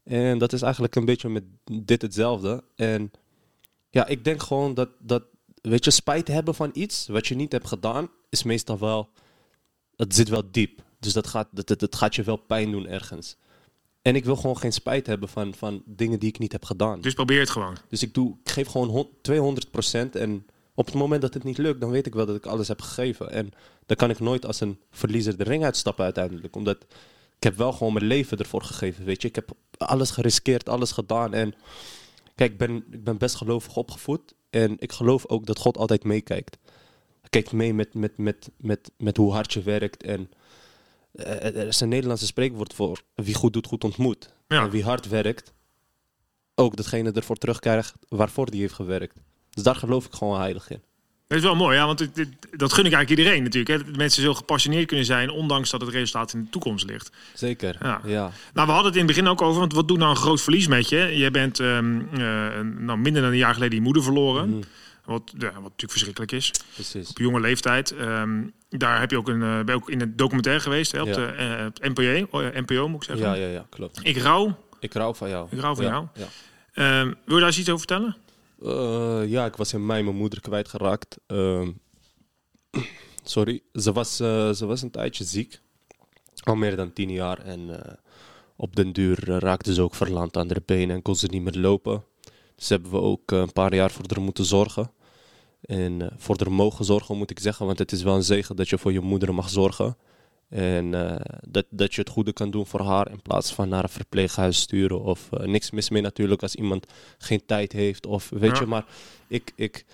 En 0.03 0.37
dat 0.37 0.53
is 0.53 0.61
eigenlijk 0.61 0.95
een 0.95 1.05
beetje 1.05 1.29
met 1.29 1.43
dit 1.71 2.01
hetzelfde. 2.01 2.63
En 2.75 3.11
ja, 3.89 4.05
ik 4.05 4.23
denk 4.23 4.43
gewoon 4.43 4.73
dat, 4.73 4.89
dat. 4.99 5.23
Weet 5.61 5.85
je, 5.85 5.91
spijt 5.91 6.27
hebben 6.27 6.55
van 6.55 6.69
iets 6.73 7.07
wat 7.07 7.27
je 7.27 7.35
niet 7.35 7.51
hebt 7.51 7.67
gedaan, 7.67 8.09
is 8.29 8.43
meestal 8.43 8.79
wel. 8.79 9.09
Het 9.95 10.15
zit 10.15 10.29
wel 10.29 10.51
diep. 10.51 10.81
Dus 10.99 11.13
dat 11.13 11.27
gaat, 11.27 11.47
dat, 11.51 11.79
dat, 11.79 11.95
gaat 11.95 12.15
je 12.15 12.23
wel 12.23 12.37
pijn 12.37 12.71
doen 12.71 12.87
ergens. 12.87 13.37
En 14.01 14.15
ik 14.15 14.25
wil 14.25 14.35
gewoon 14.35 14.57
geen 14.57 14.73
spijt 14.73 15.07
hebben 15.07 15.29
van, 15.29 15.53
van 15.53 15.83
dingen 15.85 16.19
die 16.19 16.29
ik 16.29 16.39
niet 16.39 16.51
heb 16.51 16.65
gedaan. 16.65 17.01
Dus 17.01 17.13
probeer 17.13 17.39
het 17.39 17.49
gewoon. 17.49 17.77
Dus 17.89 18.01
ik, 18.03 18.13
doe, 18.13 18.37
ik 18.43 18.49
geef 18.49 18.67
gewoon 18.67 18.89
hon- 18.89 19.09
200% 20.07 20.11
en 20.11 20.45
op 20.77 20.85
het 20.85 20.95
moment 20.95 21.21
dat 21.21 21.33
het 21.33 21.43
niet 21.43 21.57
lukt, 21.57 21.81
dan 21.81 21.89
weet 21.89 22.05
ik 22.05 22.13
wel 22.13 22.25
dat 22.25 22.35
ik 22.35 22.45
alles 22.45 22.67
heb 22.67 22.81
gegeven. 22.81 23.31
En 23.31 23.51
dan 23.85 23.97
kan 23.97 24.09
ik 24.09 24.19
nooit 24.19 24.45
als 24.45 24.59
een 24.59 24.79
verliezer 24.91 25.37
de 25.37 25.43
ring 25.43 25.63
uitstappen 25.63 26.03
uiteindelijk. 26.03 26.55
Omdat 26.55 26.85
ik 27.35 27.43
heb 27.43 27.57
wel 27.57 27.71
gewoon 27.71 27.93
mijn 27.93 28.05
leven 28.05 28.37
ervoor 28.37 28.61
gegeven, 28.61 29.05
weet 29.05 29.21
je. 29.21 29.27
Ik 29.27 29.35
heb 29.35 29.51
alles 29.77 30.11
geriskeerd, 30.11 30.69
alles 30.69 30.91
gedaan. 30.91 31.33
En 31.33 31.53
kijk, 32.35 32.51
ik 32.51 32.57
ben, 32.57 32.85
ik 32.91 33.03
ben 33.03 33.17
best 33.17 33.35
gelovig 33.35 33.75
opgevoed. 33.75 34.33
En 34.49 34.75
ik 34.79 34.91
geloof 34.91 35.27
ook 35.27 35.45
dat 35.45 35.59
God 35.59 35.77
altijd 35.77 36.03
meekijkt. 36.03 36.57
Hij 37.21 37.29
kijkt 37.29 37.51
mee 37.51 37.73
met, 37.73 37.93
met, 37.93 38.17
met, 38.17 38.49
met, 38.57 38.91
met 38.97 39.17
hoe 39.17 39.33
hard 39.33 39.53
je 39.53 39.61
werkt. 39.61 40.03
En 40.03 40.29
eh, 41.11 41.55
er 41.55 41.67
is 41.67 41.79
een 41.79 41.89
Nederlandse 41.89 42.25
spreekwoord 42.25 42.73
voor 42.73 43.01
wie 43.15 43.35
goed 43.35 43.53
doet, 43.53 43.67
goed 43.67 43.83
ontmoet. 43.83 44.33
Ja. 44.47 44.63
En 44.63 44.69
wie 44.69 44.83
hard 44.83 45.07
werkt, 45.07 45.53
ook 46.55 46.75
datgene 46.75 47.11
ervoor 47.11 47.37
terugkrijgt 47.37 47.93
waarvoor 48.09 48.51
die 48.51 48.61
heeft 48.61 48.73
gewerkt. 48.73 49.19
Dus 49.57 49.65
daar 49.65 49.75
geloof 49.75 50.05
ik 50.05 50.13
gewoon 50.13 50.39
heilig 50.39 50.69
in. 50.69 50.81
Dat 51.27 51.37
is 51.37 51.43
wel 51.43 51.55
mooi, 51.55 51.77
ja, 51.77 51.85
want 51.85 51.97
dit, 51.97 52.15
dit- 52.15 52.29
dat 52.51 52.73
gun 52.73 52.85
ik 52.85 52.93
eigenlijk 52.93 53.09
iedereen 53.19 53.43
natuurlijk. 53.43 53.79
Hè. 53.79 53.85
Dat 53.87 53.97
mensen 53.97 54.23
zo 54.23 54.33
gepassioneerd 54.33 54.87
kunnen 54.87 55.05
zijn, 55.05 55.29
ondanks 55.29 55.69
dat 55.69 55.81
het 55.81 55.89
resultaat 55.89 56.33
in 56.33 56.43
de 56.43 56.49
toekomst 56.49 56.85
ligt. 56.85 57.11
Zeker. 57.33 57.77
Ja. 57.81 58.01
Ja. 58.05 58.31
Nou, 58.53 58.67
we 58.67 58.73
hadden 58.73 58.91
het 58.91 58.95
in 59.01 59.07
het 59.07 59.15
begin 59.15 59.27
ook 59.27 59.41
over, 59.41 59.59
want 59.59 59.73
wat 59.73 59.87
doet 59.87 59.97
nou 59.97 60.09
een 60.09 60.15
groot 60.15 60.41
verlies 60.41 60.67
met 60.67 60.89
je? 60.89 60.97
Je 61.17 61.31
bent 61.31 61.59
ehm, 61.59 61.99
eh, 62.13 62.19
nou, 62.79 62.97
minder 62.97 63.21
dan 63.21 63.31
een 63.31 63.37
jaar 63.37 63.53
geleden 63.53 63.75
je 63.75 63.81
moeder 63.81 64.03
verloren. 64.03 64.49
Mhm, 64.49 64.61
Wat, 65.05 65.21
ja, 65.37 65.45
wat 65.45 65.53
natuurlijk 65.53 65.91
verschrikkelijk 65.91 66.31
is. 66.31 66.51
precies. 66.73 67.09
Op 67.09 67.17
jonge 67.17 67.39
leeftijd. 67.39 67.91
Ehm, 67.95 68.43
daar 68.69 68.99
heb 68.99 69.11
je 69.11 69.17
ook, 69.17 69.27
een, 69.27 69.41
eh, 69.43 69.59
ben 69.63 69.75
ook 69.75 69.89
in 69.89 69.99
het 69.99 70.17
documentaire 70.17 70.61
geweest, 70.63 70.91
hè, 70.91 71.01
op 71.01 71.07
Ja. 71.07 71.13
de 71.15 71.25
eh, 71.81 71.89
NPO, 71.89 72.37
oh, 72.37 72.43
ja, 72.43 72.61
NPO 72.61 72.87
moet 72.87 73.03
ik 73.03 73.09
zeggen. 73.09 73.27
Ja, 73.27 73.33
ja, 73.33 73.47
ja, 73.53 73.65
klopt. 73.69 73.99
Ik 74.03 74.17
rouw. 74.17 74.63
Ik 74.79 74.93
rouw 74.93 75.13
van 75.13 75.29
jou. 75.29 75.47
Ik 75.51 75.59
rouw 75.59 75.75
van 75.75 75.83
Ja, 75.85 75.89
jou. 75.91 76.05
Ja. 76.13 76.27
Ehm, 76.73 77.05
wil 77.05 77.35
je 77.35 77.37
daar 77.37 77.45
eens 77.45 77.57
iets 77.59 77.69
over 77.69 77.85
vertellen? 77.87 78.15
Eh, 78.61 79.21
ja, 79.27 79.45
ik 79.45 79.55
was 79.55 79.73
in 79.73 79.85
mei 79.85 80.03
mijn 80.03 80.15
moeder 80.15 80.41
kwijtgeraakt. 80.41 81.17
Ehm 81.27 81.71
sorry. 83.23 83.61
Ze 83.73 83.91
was, 83.91 84.19
eh, 84.19 84.51
ze 84.51 84.65
was 84.65 84.81
een 84.81 84.91
tijdje 84.91 85.23
ziek. 85.23 85.61
Al 86.43 86.55
meer 86.55 86.75
dan 86.75 86.93
tien 86.93 87.11
jaar. 87.11 87.39
En 87.39 87.83
eh, 87.83 87.93
op 88.55 88.75
den 88.75 88.93
duur 88.93 89.29
raakte 89.39 89.73
ze 89.73 89.81
ook 89.81 89.95
verlamd 89.95 90.37
aan 90.37 90.47
de 90.47 90.61
benen 90.65 90.95
en 90.95 91.01
kon 91.01 91.15
ze 91.15 91.27
niet 91.27 91.41
meer 91.41 91.57
lopen. 91.57 92.03
Dus 92.55 92.69
hebben 92.69 92.91
we 92.91 92.97
ook 93.01 93.31
een 93.31 93.53
paar 93.53 93.75
jaar 93.75 93.91
voor 93.91 94.05
haar 94.07 94.23
moeten 94.23 94.45
zorgen. 94.45 94.91
En 95.61 96.11
voor 96.17 96.35
haar 96.37 96.51
mogen 96.51 96.85
zorgen 96.85 97.17
moet 97.17 97.31
ik 97.31 97.39
zeggen. 97.39 97.65
Want 97.65 97.79
het 97.79 97.91
is 97.91 98.03
wel 98.03 98.15
een 98.15 98.23
zegen 98.23 98.55
dat 98.55 98.69
je 98.69 98.77
voor 98.77 98.91
je 98.91 98.99
moeder 98.99 99.33
mag 99.33 99.49
zorgen. 99.49 99.97
En 100.49 100.93
eh, 100.93 101.35
dat, 101.47 101.65
dat 101.69 101.93
je 101.93 102.01
het 102.01 102.09
goede 102.09 102.33
kan 102.33 102.51
doen 102.51 102.65
voor 102.65 102.81
haar 102.81 103.11
in 103.11 103.21
plaats 103.21 103.53
van 103.53 103.69
naar 103.69 103.83
een 103.83 103.89
verpleeghuis 103.89 104.59
sturen. 104.59 105.01
Of 105.01 105.31
eh, 105.31 105.47
niks 105.47 105.71
mis 105.71 105.89
mee 105.89 106.01
natuurlijk 106.01 106.41
als 106.41 106.55
iemand 106.55 106.85
geen 107.17 107.45
tijd 107.45 107.71
heeft. 107.71 108.05
Of 108.05 108.29
weet 108.29 108.51
Ja. 108.51 108.59
je, 108.59 108.65
maar 108.65 108.85
ik, 109.27 109.51
ik, 109.55 109.85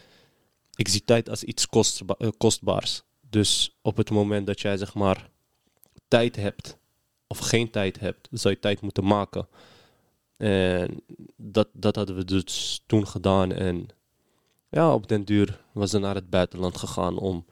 ik 0.75 0.87
zie 0.87 1.03
tijd 1.05 1.29
als 1.29 1.43
iets 1.43 1.67
kostba- 1.67 2.15
eh, 2.17 2.29
kostbaars. 2.37 3.01
Dus 3.29 3.77
op 3.81 3.97
het 3.97 4.09
moment 4.09 4.47
dat 4.47 4.59
jij 4.61 4.77
zeg 4.77 4.93
maar 4.93 5.29
tijd 6.07 6.35
hebt 6.35 6.77
of 7.27 7.37
geen 7.39 7.69
tijd 7.69 7.99
hebt, 7.99 8.27
zou 8.31 8.53
je 8.53 8.59
tijd 8.59 8.81
moeten 8.81 9.05
maken. 9.05 9.47
En 10.37 11.01
dat, 11.37 11.67
dat 11.73 11.95
hadden 11.95 12.15
we 12.15 12.25
dus 12.25 12.81
toen 12.85 13.07
gedaan. 13.07 13.51
En 13.51 13.87
ja, 14.69 14.93
op 14.93 15.07
den 15.07 15.25
duur 15.25 15.61
was 15.71 15.89
ze 15.89 15.99
naar 15.99 16.15
het 16.15 16.29
buitenland 16.29 16.77
gegaan 16.77 17.17
om 17.17 17.45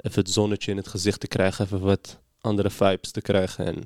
even 0.00 0.22
het 0.22 0.30
zonnetje 0.30 0.70
in 0.70 0.76
het 0.76 0.88
gezicht 0.88 1.20
te 1.20 1.26
krijgen, 1.26 1.64
even 1.64 1.80
wat 1.80 2.18
andere 2.40 2.70
vibes 2.70 3.10
te 3.10 3.20
krijgen. 3.20 3.66
En 3.66 3.76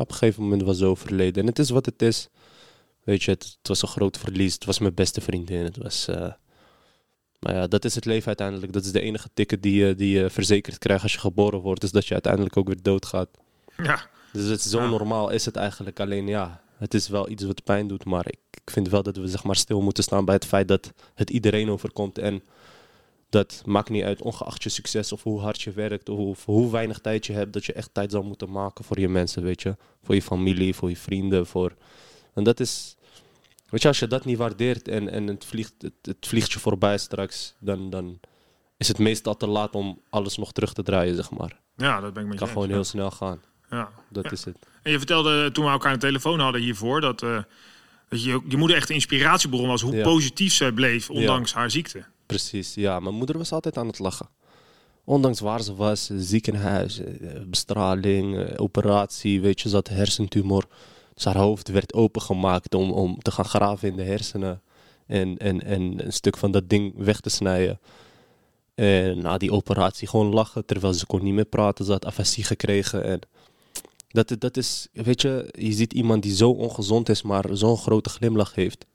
op 0.00 0.08
een 0.08 0.14
gegeven 0.16 0.42
moment 0.42 0.62
was 0.62 0.78
ze 0.78 0.84
overleden. 0.84 1.42
En 1.42 1.48
het 1.48 1.58
is 1.58 1.70
wat 1.70 1.86
het 1.86 2.02
is. 2.02 2.28
Weet 3.04 3.22
je, 3.22 3.30
het, 3.30 3.42
het 3.58 3.68
was 3.68 3.82
een 3.82 3.88
groot 3.88 4.18
verlies. 4.18 4.54
Het 4.54 4.64
was 4.64 4.78
mijn 4.78 4.94
beste 4.94 5.20
vriendin. 5.20 5.64
Het 5.64 5.76
was. 5.76 6.08
eh, 6.08 6.32
maar 7.38 7.54
ja, 7.54 7.66
dat 7.66 7.84
is 7.84 7.94
het 7.94 8.04
leven 8.04 8.26
uiteindelijk. 8.26 8.72
Dat 8.72 8.84
is 8.84 8.92
de 8.92 9.00
enige 9.00 9.28
ticket 9.34 9.62
die 9.62 9.74
je, 9.84 9.94
die 9.94 10.18
je 10.18 10.30
verzekerd 10.30 10.78
krijgt 10.78 11.02
als 11.02 11.12
je 11.12 11.18
geboren 11.18 11.60
wordt. 11.60 11.82
Is 11.82 11.90
dat 11.90 12.06
je 12.06 12.12
uiteindelijk 12.12 12.56
ook 12.56 12.66
weer 12.66 12.82
doodgaat. 12.82 13.28
Ja, 13.76 14.06
Dus 14.32 14.44
het 14.44 14.64
is 14.64 14.70
zo 14.70 14.80
Ja. 14.82 14.88
normaal 14.88 15.30
is 15.30 15.44
het 15.44 15.56
eigenlijk. 15.56 16.00
Alleen 16.00 16.26
ja, 16.26 16.60
het 16.76 16.94
is 16.94 17.08
wel 17.08 17.28
iets 17.28 17.44
wat 17.44 17.64
pijn 17.64 17.88
doet. 17.88 18.04
Maar 18.04 18.26
ik, 18.26 18.38
ik 18.50 18.70
vind 18.70 18.88
wel 18.88 19.02
dat 19.02 19.16
we 19.16 19.28
zeg 19.28 19.44
maar 19.44 19.56
stil 19.56 19.80
moeten 19.80 20.02
staan 20.02 20.24
bij 20.24 20.34
het 20.34 20.44
feit 20.44 20.68
dat 20.68 20.92
het 21.14 21.30
iedereen 21.30 21.70
overkomt. 21.70 22.18
En 22.18 22.42
dat 23.30 23.62
maakt 23.66 23.90
niet 23.90 24.02
uit, 24.04 24.22
ongeacht 24.22 24.62
je 24.62 24.68
succes 24.68 25.12
of 25.12 25.22
hoe 25.22 25.40
hard 25.40 25.62
je 25.62 25.70
werkt 25.72 26.08
of, 26.08 26.18
of 26.18 26.44
hoe 26.44 26.70
weinig 26.70 26.98
tijd 26.98 27.26
je 27.26 27.32
hebt, 27.32 27.52
dat 27.52 27.64
je 27.64 27.72
echt 27.72 27.94
tijd 27.94 28.10
zal 28.10 28.22
moeten 28.22 28.50
maken 28.50 28.84
voor 28.84 28.98
je 29.00 29.08
mensen, 29.08 29.42
weet 29.42 29.62
je. 29.62 29.76
Voor 30.02 30.14
je 30.14 30.22
familie, 30.22 30.74
voor 30.74 30.88
je 30.88 30.96
vrienden, 30.96 31.46
voor... 31.46 31.74
En 32.34 32.44
dat 32.44 32.60
is... 32.60 32.96
Weet 33.68 33.82
je, 33.82 33.88
als 33.88 33.98
je 33.98 34.06
dat 34.06 34.24
niet 34.24 34.38
waardeert 34.38 34.88
en, 34.88 35.10
en 35.10 35.26
het, 35.26 35.44
vliegt, 35.44 35.74
het, 35.78 35.92
het 36.02 36.26
vliegt 36.26 36.52
je 36.52 36.58
voorbij 36.58 36.98
straks, 36.98 37.54
dan, 37.58 37.90
dan 37.90 38.20
is 38.76 38.88
het 38.88 38.98
meestal 38.98 39.36
te 39.36 39.46
laat 39.46 39.74
om 39.74 40.00
alles 40.10 40.36
nog 40.36 40.52
terug 40.52 40.72
te 40.72 40.82
draaien, 40.82 41.14
zeg 41.14 41.30
maar. 41.30 41.60
ja, 41.76 42.00
dat 42.00 42.12
ben 42.12 42.22
ik 42.22 42.28
met 42.28 42.38
Het 42.40 42.48
je 42.48 42.54
kan 42.54 42.62
gewoon 42.62 42.68
heel 42.68 42.84
snel 42.84 43.10
gaan. 43.10 43.40
ja. 43.70 43.90
Dat 44.10 44.24
Ja. 44.24 44.30
is 44.30 44.44
het. 44.44 44.56
En 44.82 44.90
je 44.92 44.98
vertelde 44.98 45.50
toen 45.52 45.64
we 45.64 45.70
elkaar 45.70 45.92
aan 45.92 45.98
de 45.98 46.06
telefoon 46.06 46.40
hadden 46.40 46.60
hiervoor 46.60 47.00
dat, 47.00 47.22
eh, 47.22 47.42
dat 48.08 48.22
je, 48.24 48.40
je 48.48 48.56
moeder 48.56 48.76
echt 48.76 48.88
een 48.88 48.94
inspiratiebron 48.94 49.66
was. 49.68 49.80
Hoe 49.82 49.94
Ja. 49.96 50.02
positief 50.02 50.52
zij 50.52 50.72
bleef, 50.72 51.10
ondanks 51.10 51.52
haar 51.54 51.70
ziekte. 51.70 52.04
Precies, 52.28 52.74
ja. 52.74 53.00
Mijn 53.00 53.14
moeder 53.14 53.38
was 53.38 53.52
altijd 53.52 53.76
aan 53.76 53.86
het 53.86 53.98
lachen. 53.98 54.28
Ondanks 55.04 55.40
waar 55.40 55.62
ze 55.62 55.74
was, 55.74 56.10
ziekenhuis, 56.16 56.98
eh, 56.98 57.42
bestraling, 57.46 58.38
eh, 58.38 58.54
operatie, 58.56 59.40
weet 59.40 59.60
je, 59.60 59.68
ze 59.68 59.74
had 59.74 59.88
hersentumor. 59.88 60.66
Dus 61.14 61.24
haar 61.24 61.36
hoofd 61.36 61.68
werd 61.68 61.94
opengemaakt 61.94 62.74
om, 62.74 62.90
om 62.90 63.18
te 63.18 63.30
gaan 63.30 63.44
graven 63.44 63.88
in 63.88 63.96
de 63.96 64.02
hersenen. 64.02 64.62
En, 65.06 65.36
en, 65.38 65.62
en 65.64 66.04
een 66.04 66.12
stuk 66.12 66.36
van 66.36 66.50
dat 66.50 66.68
ding 66.68 66.92
weg 66.96 67.20
te 67.20 67.30
snijden. 67.30 67.80
En 68.74 69.22
na 69.22 69.38
die 69.38 69.52
operatie 69.52 70.08
gewoon 70.08 70.32
lachen, 70.34 70.66
terwijl 70.66 70.92
ze 70.94 71.06
kon 71.06 71.22
niet 71.22 71.34
meer 71.34 71.44
praten. 71.44 71.84
Ze 71.84 71.92
had 71.92 72.06
afasie 72.06 72.44
gekregen. 72.44 73.04
En 73.04 73.20
Dat, 74.08 74.36
dat 74.38 74.56
is, 74.56 74.88
weet 74.92 75.22
je, 75.22 75.48
je 75.58 75.72
ziet 75.72 75.92
iemand 75.92 76.22
die 76.22 76.34
zo 76.34 76.50
ongezond 76.50 77.08
is, 77.08 77.22
maar 77.22 77.44
zo'n 77.52 77.76
grote 77.76 78.08
glimlach 78.08 78.54
heeft. 78.54 78.86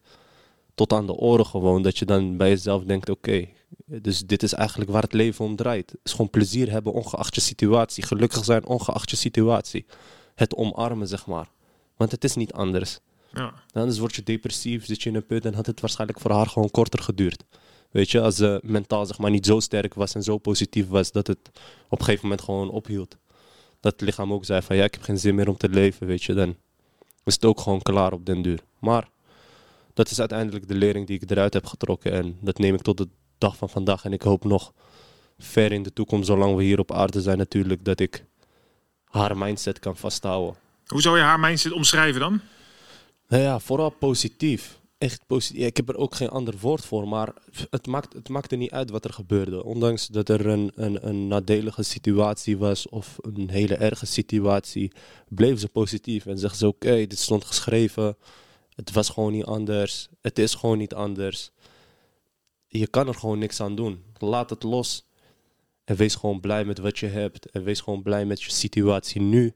Tot 0.75 0.93
aan 0.93 1.05
de 1.05 1.13
oren 1.13 1.45
gewoon, 1.45 1.81
dat 1.81 1.97
je 1.97 2.05
dan 2.05 2.37
bij 2.37 2.49
jezelf 2.49 2.83
denkt, 2.83 3.09
oké, 3.09 3.47
dus 3.85 4.19
dit 4.19 4.43
is 4.43 4.53
eigenlijk 4.53 4.91
waar 4.91 5.01
het 5.01 5.13
leven 5.13 5.45
om 5.45 5.55
draait. 5.55 5.91
Het 5.91 5.99
is 6.03 6.11
gewoon 6.11 6.29
plezier 6.29 6.71
hebben 6.71 6.93
ongeacht 6.93 7.35
je 7.35 7.41
situatie. 7.41 8.03
Gelukkig 8.03 8.43
zijn 8.43 8.65
ongeacht 8.65 9.09
je 9.09 9.15
situatie. 9.15 9.85
Het 10.35 10.55
omarmen, 10.55 11.07
zeg 11.07 11.25
maar. 11.25 11.49
Want 11.97 12.11
het 12.11 12.23
is 12.23 12.35
niet 12.35 12.53
anders. 12.53 12.99
Ja. 13.33 13.53
Anders 13.73 13.99
word 13.99 14.15
je 14.15 14.23
depressief, 14.23 14.85
zit 14.85 15.03
je 15.03 15.09
in 15.09 15.15
een 15.15 15.25
put 15.25 15.45
en 15.45 15.53
had 15.53 15.65
het 15.65 15.79
waarschijnlijk 15.79 16.19
voor 16.19 16.31
haar 16.31 16.47
gewoon 16.47 16.71
korter 16.71 17.01
geduurd. 17.01 17.43
Weet 17.91 18.11
je, 18.11 18.21
als 18.21 18.35
ze 18.35 18.59
mentaal 18.63 19.05
zeg 19.05 19.17
maar 19.17 19.31
niet 19.31 19.45
zo 19.45 19.59
sterk 19.59 19.93
was 19.93 20.15
en 20.15 20.23
zo 20.23 20.37
positief 20.37 20.87
was 20.87 21.11
dat 21.11 21.27
het 21.27 21.39
op 21.89 21.99
een 21.99 22.05
gegeven 22.05 22.27
moment 22.27 22.41
gewoon 22.41 22.69
ophield. 22.69 23.17
Dat 23.79 23.91
het 23.91 24.01
lichaam 24.01 24.33
ook 24.33 24.45
zei 24.45 24.61
van 24.61 24.75
ja, 24.75 24.83
ik 24.83 24.93
heb 24.93 25.03
geen 25.03 25.19
zin 25.19 25.35
meer 25.35 25.49
om 25.49 25.57
te 25.57 25.69
leven, 25.69 26.07
weet 26.07 26.23
je. 26.23 26.33
Dan 26.33 26.55
is 27.23 27.33
het 27.33 27.45
ook 27.45 27.59
gewoon 27.59 27.81
klaar 27.81 28.13
op 28.13 28.25
den 28.25 28.41
duur. 28.41 28.59
Maar 28.79 29.09
dat 29.93 30.09
is 30.09 30.19
uiteindelijk 30.19 30.67
de 30.67 30.75
lering 30.75 31.07
die 31.07 31.19
ik 31.21 31.31
eruit 31.31 31.53
heb 31.53 31.65
getrokken 31.65 32.11
en 32.11 32.37
dat 32.41 32.57
neem 32.57 32.73
ik 32.73 32.81
tot 32.81 32.97
de 32.97 33.07
dag 33.37 33.57
van 33.57 33.69
vandaag. 33.69 34.05
En 34.05 34.13
ik 34.13 34.21
hoop 34.21 34.43
nog 34.43 34.73
ver 35.37 35.71
in 35.71 35.83
de 35.83 35.93
toekomst, 35.93 36.27
zolang 36.27 36.55
we 36.55 36.63
hier 36.63 36.79
op 36.79 36.91
aarde 36.91 37.21
zijn 37.21 37.37
natuurlijk, 37.37 37.85
dat 37.85 37.99
ik 37.99 38.25
haar 39.03 39.37
mindset 39.37 39.79
kan 39.79 39.97
vasthouden. 39.97 40.55
Hoe 40.85 41.01
zou 41.01 41.17
je 41.17 41.23
haar 41.23 41.39
mindset 41.39 41.71
omschrijven 41.71 42.19
dan? 42.19 42.41
Nou 43.27 43.43
ja, 43.43 43.59
vooral 43.59 43.89
positief. 43.89 44.81
Echt 44.97 45.21
positief. 45.27 45.61
Ja, 45.61 45.67
ik 45.67 45.77
heb 45.77 45.89
er 45.89 45.97
ook 45.97 46.15
geen 46.15 46.29
ander 46.29 46.53
woord 46.59 46.85
voor, 46.85 47.07
maar 47.07 47.33
het, 47.69 47.87
maakt, 47.87 48.13
het 48.13 48.29
maakte 48.29 48.55
niet 48.55 48.71
uit 48.71 48.89
wat 48.89 49.05
er 49.05 49.13
gebeurde. 49.13 49.63
Ondanks 49.63 50.07
dat 50.07 50.29
er 50.29 50.47
een, 50.47 50.71
een, 50.75 51.07
een 51.07 51.27
nadelige 51.27 51.83
situatie 51.83 52.57
was 52.57 52.89
of 52.89 53.17
een 53.21 53.49
hele 53.49 53.75
erge 53.75 54.05
situatie, 54.05 54.91
bleef 55.29 55.59
ze 55.59 55.67
positief 55.67 56.25
en 56.25 56.37
zegt 56.37 56.57
ze: 56.57 56.67
Oké, 56.67 57.07
dit 57.07 57.19
stond 57.19 57.45
geschreven. 57.45 58.17
Het 58.75 58.91
was 58.91 59.09
gewoon 59.09 59.31
niet 59.31 59.45
anders. 59.45 60.07
Het 60.21 60.39
is 60.39 60.55
gewoon 60.55 60.77
niet 60.77 60.93
anders. 60.93 61.51
Je 62.67 62.87
kan 62.87 63.07
er 63.07 63.15
gewoon 63.15 63.39
niks 63.39 63.61
aan 63.61 63.75
doen. 63.75 64.03
Laat 64.17 64.49
het 64.49 64.63
los. 64.63 65.05
En 65.83 65.95
wees 65.95 66.15
gewoon 66.15 66.39
blij 66.39 66.65
met 66.65 66.79
wat 66.79 66.99
je 66.99 67.07
hebt. 67.07 67.49
En 67.49 67.63
wees 67.63 67.81
gewoon 67.81 68.01
blij 68.01 68.25
met 68.25 68.43
je 68.43 68.51
situatie 68.51 69.21
nu. 69.21 69.53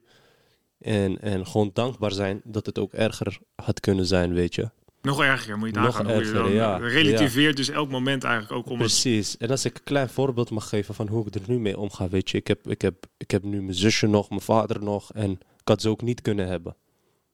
En, 0.78 1.20
en 1.20 1.46
gewoon 1.46 1.70
dankbaar 1.72 2.12
zijn 2.12 2.40
dat 2.44 2.66
het 2.66 2.78
ook 2.78 2.92
erger 2.92 3.38
had 3.54 3.80
kunnen 3.80 4.06
zijn, 4.06 4.34
weet 4.34 4.54
je. 4.54 4.70
Nog 5.02 5.22
erger, 5.22 5.58
moet 5.58 5.68
je 5.68 5.74
Nog 5.74 5.84
nagaan 5.84 6.06
hoe 6.06 6.14
je 6.14 6.20
erger, 6.20 6.34
dan 6.34 6.52
ja. 6.52 6.76
relativeert 6.76 7.56
dus 7.56 7.68
elk 7.68 7.90
moment 7.90 8.24
eigenlijk 8.24 8.52
ook 8.52 8.66
om 8.66 8.80
het... 8.80 8.80
Precies. 8.80 9.36
En 9.36 9.50
als 9.50 9.64
ik 9.64 9.76
een 9.76 9.84
klein 9.84 10.08
voorbeeld 10.08 10.50
mag 10.50 10.68
geven 10.68 10.94
van 10.94 11.08
hoe 11.08 11.26
ik 11.26 11.34
er 11.34 11.40
nu 11.46 11.58
mee 11.58 11.78
omga, 11.78 12.08
weet 12.08 12.30
je. 12.30 12.38
Ik 12.38 12.46
heb, 12.46 12.68
ik 12.68 12.82
heb, 12.82 13.06
ik 13.16 13.30
heb 13.30 13.42
nu 13.42 13.62
mijn 13.62 13.74
zusje 13.74 14.06
nog, 14.06 14.28
mijn 14.28 14.40
vader 14.40 14.82
nog. 14.82 15.12
En 15.12 15.30
ik 15.30 15.68
had 15.68 15.80
ze 15.82 15.88
ook 15.88 16.02
niet 16.02 16.22
kunnen 16.22 16.46
hebben. 16.46 16.76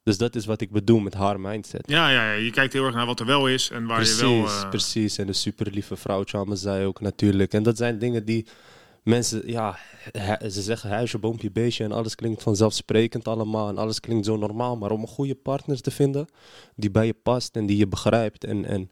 Dus 0.04 0.18
dat 0.18 0.34
is 0.34 0.46
wat 0.46 0.60
ik 0.60 0.70
bedoel 0.70 0.98
met 0.98 1.14
haar 1.14 1.40
mindset. 1.40 1.82
Ja, 1.90 2.08
ja, 2.10 2.32
ja, 2.32 2.38
je 2.38 2.50
kijkt 2.50 2.72
heel 2.72 2.84
erg 2.84 2.94
naar 2.94 3.06
wat 3.06 3.20
er 3.20 3.26
wel 3.26 3.48
is 3.48 3.70
en 3.70 3.86
waar 3.86 3.96
precies, 3.96 4.18
je 4.20 4.26
wel... 4.26 4.46
eh, 4.46 4.68
precies. 4.68 5.18
En 5.18 5.26
de 5.26 5.32
super 5.32 5.70
lieve 5.70 5.96
vrouwtje 5.96 6.38
aan 6.38 6.48
me 6.48 6.56
zei 6.56 6.86
ook 6.86 7.00
natuurlijk. 7.00 7.52
En 7.52 7.62
dat 7.62 7.76
zijn 7.76 7.98
dingen 7.98 8.24
die 8.24 8.46
mensen, 9.02 9.42
ja, 9.50 9.78
ze 10.50 10.62
zeggen 10.62 10.90
huisje, 10.90 11.18
boompje, 11.18 11.50
beestje 11.50 11.84
en 11.84 11.92
alles 11.92 12.14
klinkt 12.14 12.42
vanzelfsprekend 12.42 13.28
allemaal 13.28 13.68
en 13.68 13.78
alles 13.78 14.00
klinkt 14.00 14.26
zo 14.26 14.36
normaal. 14.36 14.76
Maar 14.76 14.90
om 14.90 15.00
een 15.00 15.08
goede 15.08 15.34
partner 15.34 15.80
te 15.80 15.90
vinden 15.90 16.28
die 16.76 16.90
bij 16.90 17.06
je 17.06 17.16
past 17.22 17.56
en 17.56 17.66
die 17.66 17.76
je 17.76 17.88
begrijpt 17.88 18.44
en, 18.44 18.64
en 18.64 18.90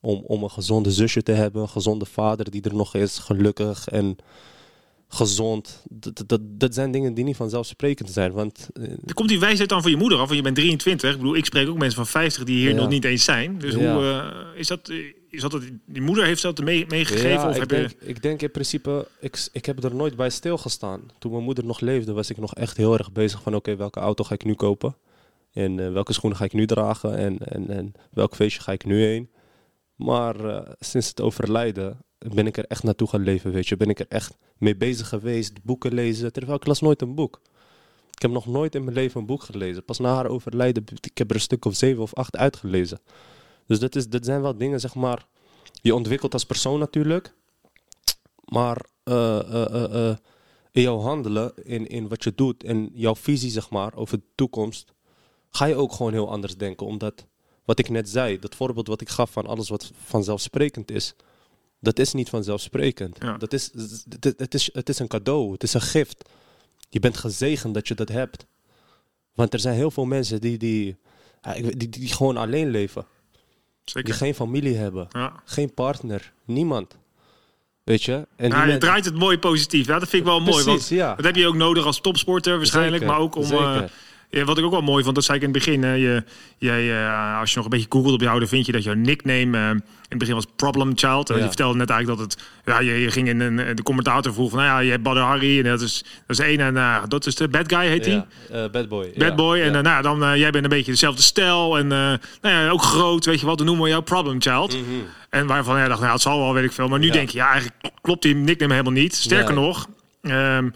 om, 0.00 0.24
om 0.26 0.42
een 0.42 0.50
gezonde 0.50 0.90
zusje 0.92 1.22
te 1.22 1.32
hebben, 1.32 1.62
een 1.62 1.68
gezonde 1.68 2.04
vader 2.04 2.50
die 2.50 2.62
er 2.62 2.74
nog 2.74 2.94
is, 2.94 3.18
gelukkig 3.18 3.88
en 3.88 4.16
gezond. 5.08 5.82
Dat, 5.90 6.22
dat, 6.26 6.40
dat 6.44 6.74
zijn 6.74 6.90
dingen 6.90 7.14
die 7.14 7.24
niet 7.24 7.36
vanzelfsprekend 7.36 8.10
zijn, 8.10 8.32
want 8.32 8.68
Er 9.06 9.14
komt 9.14 9.28
die 9.28 9.40
wijsheid 9.40 9.68
dan 9.68 9.82
van 9.82 9.90
je 9.90 9.96
moeder 9.96 10.18
af, 10.18 10.24
want 10.24 10.36
je 10.36 10.42
bent 10.42 10.56
23. 10.56 11.10
Ik 11.10 11.16
bedoel, 11.16 11.36
ik 11.36 11.44
spreek 11.44 11.68
ook 11.68 11.78
mensen 11.78 11.96
van 11.96 12.06
50 12.06 12.44
die 12.44 12.56
hier 12.58 12.70
Ja. 12.70 12.76
nog 12.76 12.88
niet 12.88 13.04
eens 13.04 13.24
zijn. 13.24 13.58
Dus 13.58 13.74
Ja. 13.74 13.94
hoe 13.94 14.02
eh, 14.52 14.60
is 14.60 14.66
dat? 14.66 14.88
eh, 14.88 14.96
Is 15.30 15.40
dat 15.40 15.60
die 15.86 16.02
moeder 16.02 16.24
heeft 16.24 16.42
dat 16.42 16.64
mee- 16.64 16.84
meegegeven? 16.88 17.28
Ja, 17.30 17.48
of 17.48 17.54
ik, 17.54 17.60
heb 17.60 17.68
denk, 17.68 17.88
je... 17.90 17.96
ik 18.06 18.22
denk 18.22 18.42
in 18.42 18.50
principe, 18.50 19.08
ik, 19.20 19.48
ik 19.52 19.66
heb 19.66 19.84
er 19.84 19.94
nooit 19.94 20.16
bij 20.16 20.30
stilgestaan. 20.30 21.00
Toen 21.18 21.32
mijn 21.32 21.44
moeder 21.44 21.64
nog 21.64 21.80
leefde, 21.80 22.12
was 22.12 22.30
ik 22.30 22.36
nog 22.36 22.54
echt 22.54 22.76
heel 22.76 22.98
erg 22.98 23.12
bezig 23.12 23.42
van 23.42 23.54
oké, 23.54 23.76
welke 23.76 24.00
auto 24.00 24.24
ga 24.24 24.34
ik 24.34 24.44
nu 24.44 24.54
kopen? 24.54 24.96
En 25.52 25.92
welke 25.92 26.12
schoenen 26.12 26.38
ga 26.38 26.44
ik 26.44 26.52
nu 26.52 26.66
dragen? 26.66 27.16
En, 27.16 27.38
en, 27.38 27.68
en 27.70 27.92
welk 28.10 28.34
feestje 28.34 28.60
ga 28.62 28.72
ik 28.72 28.84
nu 28.84 29.02
heen? 29.02 29.30
Maar 29.96 30.34
sinds 30.80 31.08
het 31.08 31.20
overlijden 31.20 31.98
ben 32.18 32.46
ik 32.46 32.56
er 32.56 32.64
echt 32.64 32.82
naartoe 32.82 33.08
gaan 33.08 33.22
leven, 33.22 33.52
weet 33.52 33.68
je. 33.68 33.76
Ben 33.76 33.88
ik 33.88 34.00
er 34.00 34.08
echt 34.08 34.36
mee 34.58 34.76
bezig 34.76 35.08
geweest, 35.08 35.62
boeken 35.62 35.94
lezen, 35.94 36.32
terwijl 36.32 36.56
ik 36.56 36.66
las 36.66 36.80
nooit 36.80 37.02
een 37.02 37.14
boek. 37.14 37.40
Ik 38.10 38.22
heb 38.22 38.30
nog 38.30 38.46
nooit 38.46 38.74
in 38.74 38.84
mijn 38.84 38.96
leven 38.96 39.20
een 39.20 39.26
boek 39.26 39.42
gelezen. 39.42 39.84
Pas 39.84 39.98
na 39.98 40.14
haar 40.14 40.26
overlijden, 40.26 40.84
ik 41.00 41.18
heb 41.18 41.28
er 41.28 41.34
een 41.34 41.42
stuk 41.42 41.64
of 41.64 41.74
zeven 41.74 42.02
of 42.02 42.14
acht 42.14 42.36
uitgelezen. 42.36 43.00
Dus 43.66 43.78
dat, 43.78 43.96
is, 43.96 44.08
dat 44.08 44.24
zijn 44.24 44.42
wel 44.42 44.56
dingen, 44.56 44.80
zeg 44.80 44.94
maar, 44.94 45.26
je 45.82 45.94
ontwikkelt 45.94 46.32
als 46.32 46.44
persoon 46.44 46.78
natuurlijk. 46.78 47.34
Maar 48.44 48.84
eh, 49.02 49.38
eh, 49.38 50.10
eh, 50.10 50.16
in 50.72 50.82
jouw 50.82 50.98
handelen, 50.98 51.52
in, 51.62 51.86
in 51.86 52.08
wat 52.08 52.24
je 52.24 52.32
doet 52.34 52.64
en 52.64 52.90
jouw 52.92 53.14
visie, 53.14 53.50
zeg 53.50 53.70
maar, 53.70 53.94
over 53.94 54.18
de 54.18 54.24
toekomst, 54.34 54.92
ga 55.50 55.64
je 55.64 55.74
ook 55.74 55.92
gewoon 55.92 56.12
heel 56.12 56.30
anders 56.30 56.56
denken. 56.56 56.86
Omdat, 56.86 57.26
wat 57.64 57.78
ik 57.78 57.88
net 57.88 58.08
zei, 58.08 58.38
dat 58.38 58.54
voorbeeld 58.54 58.86
wat 58.86 59.00
ik 59.00 59.08
gaf 59.08 59.30
van 59.30 59.46
alles 59.46 59.68
wat 59.68 59.90
vanzelfsprekend 60.04 60.90
is, 60.90 61.14
dat 61.80 61.98
is 61.98 62.12
niet 62.12 62.28
vanzelfsprekend. 62.28 63.16
Ja. 63.20 63.36
Dat 63.36 63.52
is, 63.52 63.70
het, 64.20 64.34
het, 64.38 64.54
is, 64.54 64.70
het 64.72 64.88
is 64.88 64.98
een 64.98 65.08
cadeau, 65.08 65.52
het 65.52 65.62
is 65.62 65.74
een 65.74 65.80
gift. 65.80 66.28
Je 66.90 67.00
bent 67.00 67.16
gezegend 67.16 67.74
dat 67.74 67.88
je 67.88 67.94
dat 67.94 68.08
hebt. 68.08 68.46
Want 69.34 69.52
er 69.52 69.60
zijn 69.60 69.74
heel 69.74 69.90
veel 69.90 70.04
mensen 70.04 70.40
die, 70.40 70.58
die, 70.58 70.96
die, 71.76 71.88
die 71.88 72.08
gewoon 72.08 72.36
alleen 72.36 72.70
leven. 72.70 73.06
Zeker. 73.84 74.04
Die 74.10 74.18
geen 74.18 74.34
familie 74.34 74.76
hebben, 74.76 75.06
Ja. 75.10 75.32
geen 75.44 75.74
partner, 75.74 76.32
niemand. 76.44 76.96
Weet 77.84 78.02
je? 78.02 78.26
En 78.36 78.48
Ja, 78.50 78.62
je 78.62 78.68
men- 78.70 78.78
draait 78.78 79.04
het 79.04 79.14
mooi 79.14 79.38
positief. 79.38 79.86
Ja, 79.86 79.98
dat 79.98 80.08
vind 80.08 80.22
ik 80.22 80.28
wel 80.28 80.40
mooi. 80.40 80.64
Want 80.64 80.88
ja. 80.88 81.14
dat 81.14 81.24
heb 81.24 81.36
je 81.36 81.46
ook 81.46 81.54
nodig 81.54 81.84
als 81.84 82.00
topsporter 82.00 82.56
waarschijnlijk. 82.56 83.02
Zeker, 83.02 83.08
maar 83.16 83.18
ook 83.24 83.34
om... 83.34 83.42
eh. 83.44 83.82
Ja, 84.30 84.44
wat 84.44 84.58
ik 84.58 84.64
ook 84.64 84.70
wel 84.70 84.80
mooi 84.80 85.02
vond, 85.02 85.14
dat 85.14 85.24
zei 85.24 85.38
ik 85.38 85.44
in 85.44 85.50
het 85.54 85.58
begin. 85.64 85.82
hè, 85.82 85.92
je, 85.92 86.24
jij, 86.58 87.02
eh, 87.04 87.38
als 87.40 87.50
je 87.50 87.56
nog 87.56 87.64
een 87.64 87.70
beetje 87.70 87.86
googelt 87.88 88.14
op 88.14 88.20
jou, 88.20 88.38
dan 88.38 88.48
vind 88.48 88.66
je 88.66 88.72
dat 88.72 88.82
jouw 88.84 88.94
nickname 88.94 89.58
eh, 89.58 89.68
in 89.70 89.82
het 90.08 90.18
begin 90.18 90.34
was 90.34 90.46
Problem 90.56 90.92
Child. 90.94 91.30
Eh, 91.30 91.36
Ja. 91.36 91.42
Je 91.42 91.48
vertelde 91.48 91.78
net 91.78 91.90
eigenlijk 91.90 92.20
dat 92.20 92.32
het, 92.32 92.48
ja, 92.64 92.80
je, 92.80 92.92
je 93.00 93.10
ging 93.10 93.28
in 93.28 93.40
een, 93.40 93.76
de 93.76 93.82
commentator 93.82 94.32
vroeg 94.32 94.50
van, 94.50 94.58
nou 94.58 94.70
ja, 94.70 94.78
je 94.78 94.90
hebt 94.90 95.02
Badr 95.02 95.18
Harry 95.18 95.58
en 95.58 95.64
dat 95.64 95.80
is, 95.80 96.04
dat 96.26 96.38
is 96.38 96.44
één 96.44 96.60
en 96.60 96.76
eh, 96.76 97.02
dat 97.08 97.26
is 97.26 97.34
de 97.34 97.48
bad 97.48 97.72
guy 97.74 97.86
heet 97.86 98.06
hij. 98.06 98.24
Ja, 98.52 98.68
bad 98.68 98.88
boy. 98.88 99.10
Bad 99.16 99.36
boy. 99.36 99.60
En 99.60 99.72
nou, 99.72 99.84
ja, 99.84 100.02
dan 100.02 100.38
jij 100.38 100.50
bent 100.50 100.64
een 100.64 100.70
beetje 100.70 100.90
dezelfde 100.92 101.22
stijl 101.22 101.78
en 101.78 101.86
nou 101.86 102.18
ja, 102.42 102.68
ook 102.68 102.82
groot, 102.82 103.24
weet 103.24 103.40
je 103.40 103.46
wat, 103.46 103.56
dan 103.58 103.66
noemen 103.66 103.84
we 103.84 103.90
jou 103.90 104.02
Problem 104.02 104.40
Child. 104.40 104.72
Mhm. 104.72 104.84
En 105.30 105.46
waarvan 105.46 105.76
jij 105.76 105.88
dacht, 105.88 106.00
nou, 106.00 106.12
het 106.12 106.22
zal 106.22 106.38
wel, 106.38 106.54
weet 106.54 106.64
ik 106.64 106.72
veel. 106.72 106.88
Maar 106.88 106.98
nu 106.98 107.10
denk 107.10 107.28
je, 107.30 107.38
ja, 107.38 107.50
eigenlijk 107.50 107.90
klopt 108.00 108.22
die 108.22 108.34
nickname 108.34 108.72
helemaal 108.72 108.92
niet. 108.92 109.14
Sterker 109.14 109.54
nog, 109.54 109.86
ehm, 110.22 110.68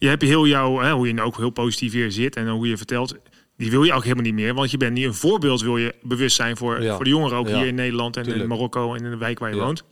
je 0.00 0.08
hebt 0.08 0.22
heel 0.22 0.46
jouw, 0.46 0.78
hè, 0.80 0.92
hoe 0.92 1.06
je 1.06 1.12
nou 1.12 1.26
ook 1.28 1.36
heel 1.36 1.50
positief 1.50 1.92
weer 1.92 2.12
zit 2.12 2.36
en 2.36 2.48
hoe 2.48 2.68
je 2.68 2.76
vertelt, 2.76 3.14
die 3.56 3.70
wil 3.70 3.82
je 3.84 3.92
ook 3.92 4.02
helemaal 4.02 4.24
niet 4.24 4.34
meer. 4.34 4.54
Want 4.54 4.70
je 4.70 4.76
bent 4.76 4.92
niet 4.92 5.04
een 5.04 5.14
voorbeeld, 5.14 5.60
wil 5.60 5.76
je 5.76 5.94
bewust 6.02 6.36
zijn 6.36 6.56
voor, 6.56 6.82
Ja. 6.82 6.94
voor 6.94 7.04
de 7.04 7.10
jongeren, 7.10 7.38
ook 7.38 7.48
Ja. 7.48 7.56
hier 7.58 7.66
in 7.66 7.74
Nederland 7.74 8.16
en 8.16 8.26
in. 8.26 8.46
Marokko 8.48 8.94
en 8.94 9.04
in 9.04 9.10
de 9.10 9.16
wijk 9.16 9.38
waar 9.38 9.50
je 9.50 9.56
Ja. 9.56 9.62
woont. 9.64 9.82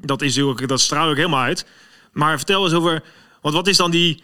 Dat 0.00 0.22
is 0.22 0.36
natuurlijk, 0.36 0.68
dat 0.68 0.80
straalt 0.80 1.10
ook 1.10 1.16
helemaal 1.16 1.42
uit. 1.42 1.66
Maar 2.12 2.36
vertel 2.36 2.64
eens 2.64 2.74
over, 2.74 3.02
want 3.40 3.54
wat 3.54 3.66
is 3.66 3.76
dan 3.76 3.90
die 3.90 4.22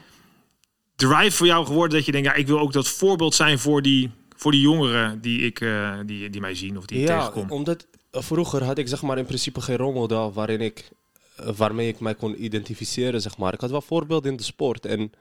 drive 0.96 1.30
voor 1.36 1.46
jou 1.46 1.66
geworden 1.66 1.96
dat 1.96 2.06
je 2.06 2.12
denkt, 2.12 2.26
ja, 2.26 2.34
ik 2.34 2.46
wil 2.46 2.58
ook 2.58 2.72
dat 2.72 2.88
voorbeeld 2.88 3.34
zijn 3.34 3.58
voor 3.58 3.82
die, 3.82 4.10
voor 4.36 4.52
die 4.52 4.60
jongeren 4.60 5.20
die, 5.20 5.40
ik, 5.40 5.60
eh, 5.60 5.98
die, 6.06 6.30
die 6.30 6.40
mij 6.40 6.54
zien 6.54 6.78
of 6.78 6.86
die 6.86 7.00
ik 7.00 7.08
Ja, 7.08 7.18
tegenkom. 7.18 7.50
omdat 7.50 7.86
eh, 8.10 8.22
vroeger 8.22 8.64
had 8.64 8.78
ik 8.78 8.88
zeg 8.88 9.02
maar 9.02 9.18
in 9.18 9.24
principe 9.26 9.60
geen 9.60 9.76
rolmodel 9.76 10.32
waarin 10.32 10.60
ik, 10.60 10.88
waarmee 11.36 11.88
ik 11.88 12.00
mij 12.00 12.14
kon 12.14 12.44
identificeren, 12.44 13.20
zeg 13.20 13.38
maar. 13.38 13.52
Ik 13.52 13.60
had 13.60 13.70
wel 13.70 13.80
voorbeelden 13.80 14.30
in 14.30 14.36
de 14.36 14.42
sport 14.42 14.86
en 14.86 15.12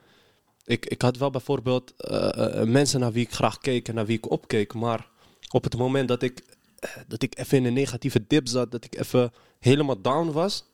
ik, 0.65 0.85
ik 0.85 1.01
had 1.01 1.17
wel 1.17 1.29
bijvoorbeeld 1.29 1.93
eh, 1.97 2.59
eh, 2.61 2.67
mensen 2.67 2.99
naar 2.99 3.11
wie 3.11 3.25
ik 3.25 3.33
graag 3.33 3.57
keek 3.57 3.87
en 3.87 3.95
naar 3.95 4.05
wie 4.05 4.17
ik 4.17 4.31
opkeek, 4.31 4.73
maar 4.73 5.09
op 5.51 5.63
het 5.63 5.77
moment 5.77 6.07
dat 6.07 6.21
ik, 6.21 6.43
eh, 6.79 6.89
dat 7.07 7.23
ik 7.23 7.37
even 7.37 7.57
in 7.57 7.65
een 7.65 7.73
negatieve 7.73 8.25
dip 8.27 8.47
zat, 8.47 8.71
dat 8.71 8.85
ik 8.85 8.97
even 8.99 9.31
helemaal 9.59 10.01
down 10.01 10.31
was, 10.31 10.65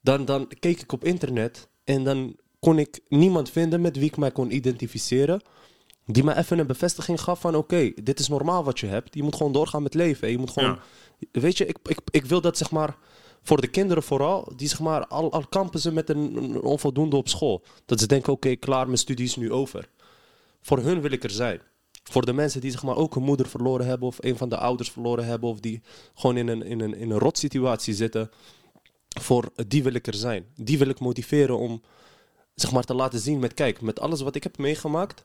dan, 0.00 0.24
dan 0.24 0.50
keek 0.60 0.80
ik 0.80 0.92
op 0.92 1.04
internet 1.04 1.68
en 1.84 2.04
dan 2.04 2.36
kon 2.58 2.78
ik 2.78 3.00
niemand 3.08 3.50
vinden 3.50 3.80
met 3.80 3.96
wie 3.96 4.08
ik 4.08 4.16
mij 4.16 4.30
kon 4.30 4.54
identificeren. 4.54 5.42
Die 6.06 6.24
me 6.24 6.36
even 6.36 6.58
een 6.58 6.66
bevestiging 6.66 7.20
gaf 7.20 7.40
van 7.40 7.54
oké, 7.54 7.92
dit 8.02 8.18
is 8.18 8.28
normaal 8.28 8.64
wat 8.64 8.80
je 8.80 8.86
hebt. 8.86 9.14
Je 9.14 9.22
moet 9.22 9.36
gewoon 9.36 9.52
doorgaan 9.52 9.82
met 9.82 9.94
leven. 9.94 10.30
Je 10.30 10.38
moet 10.38 10.50
gewoon, 10.50 10.78
weet 11.32 11.58
je, 11.58 11.66
ik, 11.66 11.76
ik, 11.82 11.98
ik 12.10 12.24
wil 12.24 12.40
dat 12.40 12.58
zeg 12.58 12.70
maar 12.70 12.96
voor 13.42 13.60
de 13.60 13.68
kinderen 13.68 14.02
vooral, 14.02 14.52
die 14.56 14.68
zeg 14.68 14.80
maar 14.80 15.06
al, 15.06 15.32
al 15.32 15.46
kampen 15.46 15.80
ze 15.80 15.92
met 15.92 16.08
een, 16.08 16.36
een 16.36 16.60
onvoldoende 16.60 17.16
op 17.16 17.28
school. 17.28 17.62
Dat 17.84 18.00
ze 18.00 18.06
denken 18.06 18.32
oké, 18.32 18.56
klaar, 18.56 18.86
mijn 18.86 18.98
studie 18.98 19.24
is 19.24 19.36
nu 19.36 19.52
over. 19.52 19.88
Voor 20.62 20.78
hun 20.78 21.00
wil 21.00 21.10
ik 21.10 21.24
er 21.24 21.30
zijn. 21.30 21.60
Voor 22.02 22.26
de 22.26 22.32
mensen 22.32 22.60
die 22.60 22.70
zeg 22.70 22.82
maar 22.82 22.96
ook 22.96 23.16
een 23.16 23.22
moeder 23.22 23.48
verloren 23.48 23.86
hebben 23.86 24.08
of 24.08 24.16
een 24.20 24.36
van 24.36 24.48
de 24.48 24.56
ouders 24.56 24.90
verloren 24.90 25.24
hebben 25.24 25.48
of 25.48 25.60
die 25.60 25.82
gewoon 26.14 26.36
in 26.36 26.48
een, 26.48 26.62
in 26.62 26.80
een, 26.80 26.94
in 26.94 27.10
een 27.10 27.18
rotsituatie 27.18 27.94
zitten. 27.94 28.30
Voor 29.20 29.52
die 29.66 29.82
wil 29.82 29.94
ik 29.94 30.06
er 30.06 30.14
zijn. 30.14 30.46
Die 30.56 30.78
wil 30.78 30.88
ik 30.88 31.00
motiveren 31.00 31.58
om 31.58 31.82
zeg 32.54 32.72
maar 32.72 32.84
te 32.84 32.94
laten 32.94 33.20
zien 33.20 33.38
met 33.38 33.54
kijk, 33.54 33.80
met 33.80 34.00
alles 34.00 34.20
wat 34.20 34.34
ik 34.34 34.42
heb 34.42 34.58
meegemaakt, 34.58 35.24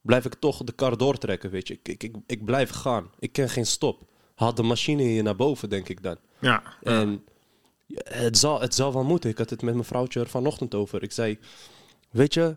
blijf 0.00 0.24
ik 0.24 0.34
toch 0.34 0.64
de 0.64 0.72
kar 0.72 0.96
doortrekken, 0.96 1.50
weet 1.50 1.68
je. 1.68 1.74
Ik, 1.74 1.88
ik, 1.88 2.02
ik, 2.02 2.16
ik 2.26 2.44
blijf 2.44 2.70
gaan. 2.70 3.10
Ik 3.18 3.32
ken 3.32 3.48
geen 3.48 3.66
stop. 3.66 4.02
Haal 4.34 4.54
de 4.54 4.62
machine 4.62 5.02
hier 5.02 5.22
naar 5.22 5.36
boven, 5.36 5.68
denk 5.68 5.88
ik 5.88 6.02
dan. 6.02 6.16
Ja. 6.38 6.62
En 6.82 7.24
het, 7.94 8.38
zal, 8.38 8.60
het 8.60 8.74
zal 8.74 8.92
wel 8.92 9.04
moeten. 9.04 9.30
Ik 9.30 9.38
had 9.38 9.50
het 9.50 9.62
met 9.62 9.74
mijn 9.74 9.86
vrouwtje 9.86 10.20
er 10.20 10.28
vanochtend 10.28 10.74
over. 10.74 11.02
Ik 11.02 11.12
zei, 11.12 11.38
weet 12.10 12.34
je, 12.34 12.56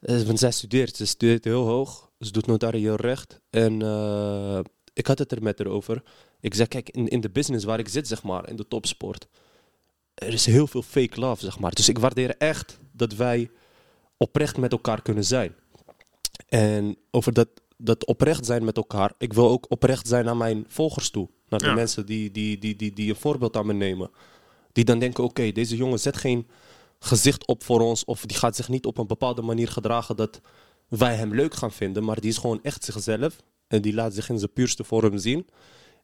eh, 0.00 0.20
want 0.20 0.38
zij 0.38 0.50
studeert. 0.50 0.96
Ze 0.96 1.06
studeert 1.06 1.44
heel 1.44 1.66
hoog. 1.66 2.10
Ze 2.20 2.32
doet 2.32 2.46
notarieel 2.46 2.94
recht. 2.96 3.40
En 3.50 3.82
eh, 3.82 4.60
ik 4.92 5.06
had 5.06 5.18
het 5.18 5.32
er 5.32 5.42
met 5.42 5.58
haar 5.58 5.66
over. 5.68 6.02
Ik 6.40 6.54
zei, 6.54 6.68
kijk, 6.68 6.90
in, 6.90 7.08
in 7.08 7.20
de 7.20 7.30
business 7.30 7.64
waar 7.64 7.78
ik 7.78 7.88
zit, 7.88 8.08
zeg 8.08 8.22
maar, 8.22 8.48
in 8.48 8.56
de 8.56 8.68
topsport. 8.68 9.26
Er 10.14 10.32
is 10.32 10.46
heel 10.46 10.66
veel 10.66 10.82
fake 10.82 11.20
love, 11.20 11.44
zeg 11.44 11.58
maar. 11.58 11.72
Dus 11.74 11.88
ik 11.88 11.98
waardeer 11.98 12.36
echt 12.36 12.78
dat 12.92 13.14
wij 13.14 13.50
oprecht 14.16 14.56
met 14.56 14.72
elkaar 14.72 15.02
kunnen 15.02 15.24
zijn. 15.24 15.54
En 16.48 16.96
over 17.10 17.32
dat, 17.32 17.48
dat 17.76 18.06
oprecht 18.06 18.46
zijn 18.46 18.64
met 18.64 18.76
elkaar. 18.76 19.12
Ik 19.18 19.32
wil 19.32 19.48
ook 19.48 19.66
oprecht 19.70 20.08
zijn 20.08 20.24
naar 20.24 20.36
mijn 20.36 20.64
volgers 20.68 21.10
toe. 21.10 21.28
Naar 21.48 21.60
de 21.60 21.66
Ja. 21.66 21.74
mensen 21.74 22.06
die, 22.06 22.30
die, 22.30 22.58
die, 22.58 22.76
die, 22.76 22.92
die 22.92 23.08
een 23.10 23.16
voorbeeld 23.16 23.56
aan 23.56 23.66
me 23.66 23.72
nemen. 23.72 24.10
Die 24.78 24.86
dan 24.86 24.98
denken, 24.98 25.24
oké, 25.24 25.52
deze 25.52 25.76
jongen 25.76 25.98
zet 25.98 26.16
geen 26.16 26.46
gezicht 26.98 27.46
op 27.46 27.64
voor 27.64 27.80
ons. 27.80 28.04
Of 28.04 28.20
die 28.26 28.36
gaat 28.36 28.56
zich 28.56 28.68
niet 28.68 28.86
op 28.86 28.98
een 28.98 29.06
bepaalde 29.06 29.42
manier 29.42 29.68
gedragen 29.68 30.16
dat 30.16 30.40
wij 30.88 31.14
hem 31.14 31.34
leuk 31.34 31.54
gaan 31.54 31.72
vinden. 31.72 32.04
Maar 32.04 32.20
die 32.20 32.30
is 32.30 32.36
gewoon 32.36 32.60
echt 32.62 32.84
zichzelf. 32.84 33.36
En 33.68 33.82
die 33.82 33.94
laat 33.94 34.14
zich 34.14 34.28
in 34.28 34.38
zijn 34.38 34.52
puurste 34.52 34.84
vorm 34.84 35.18
zien. 35.18 35.46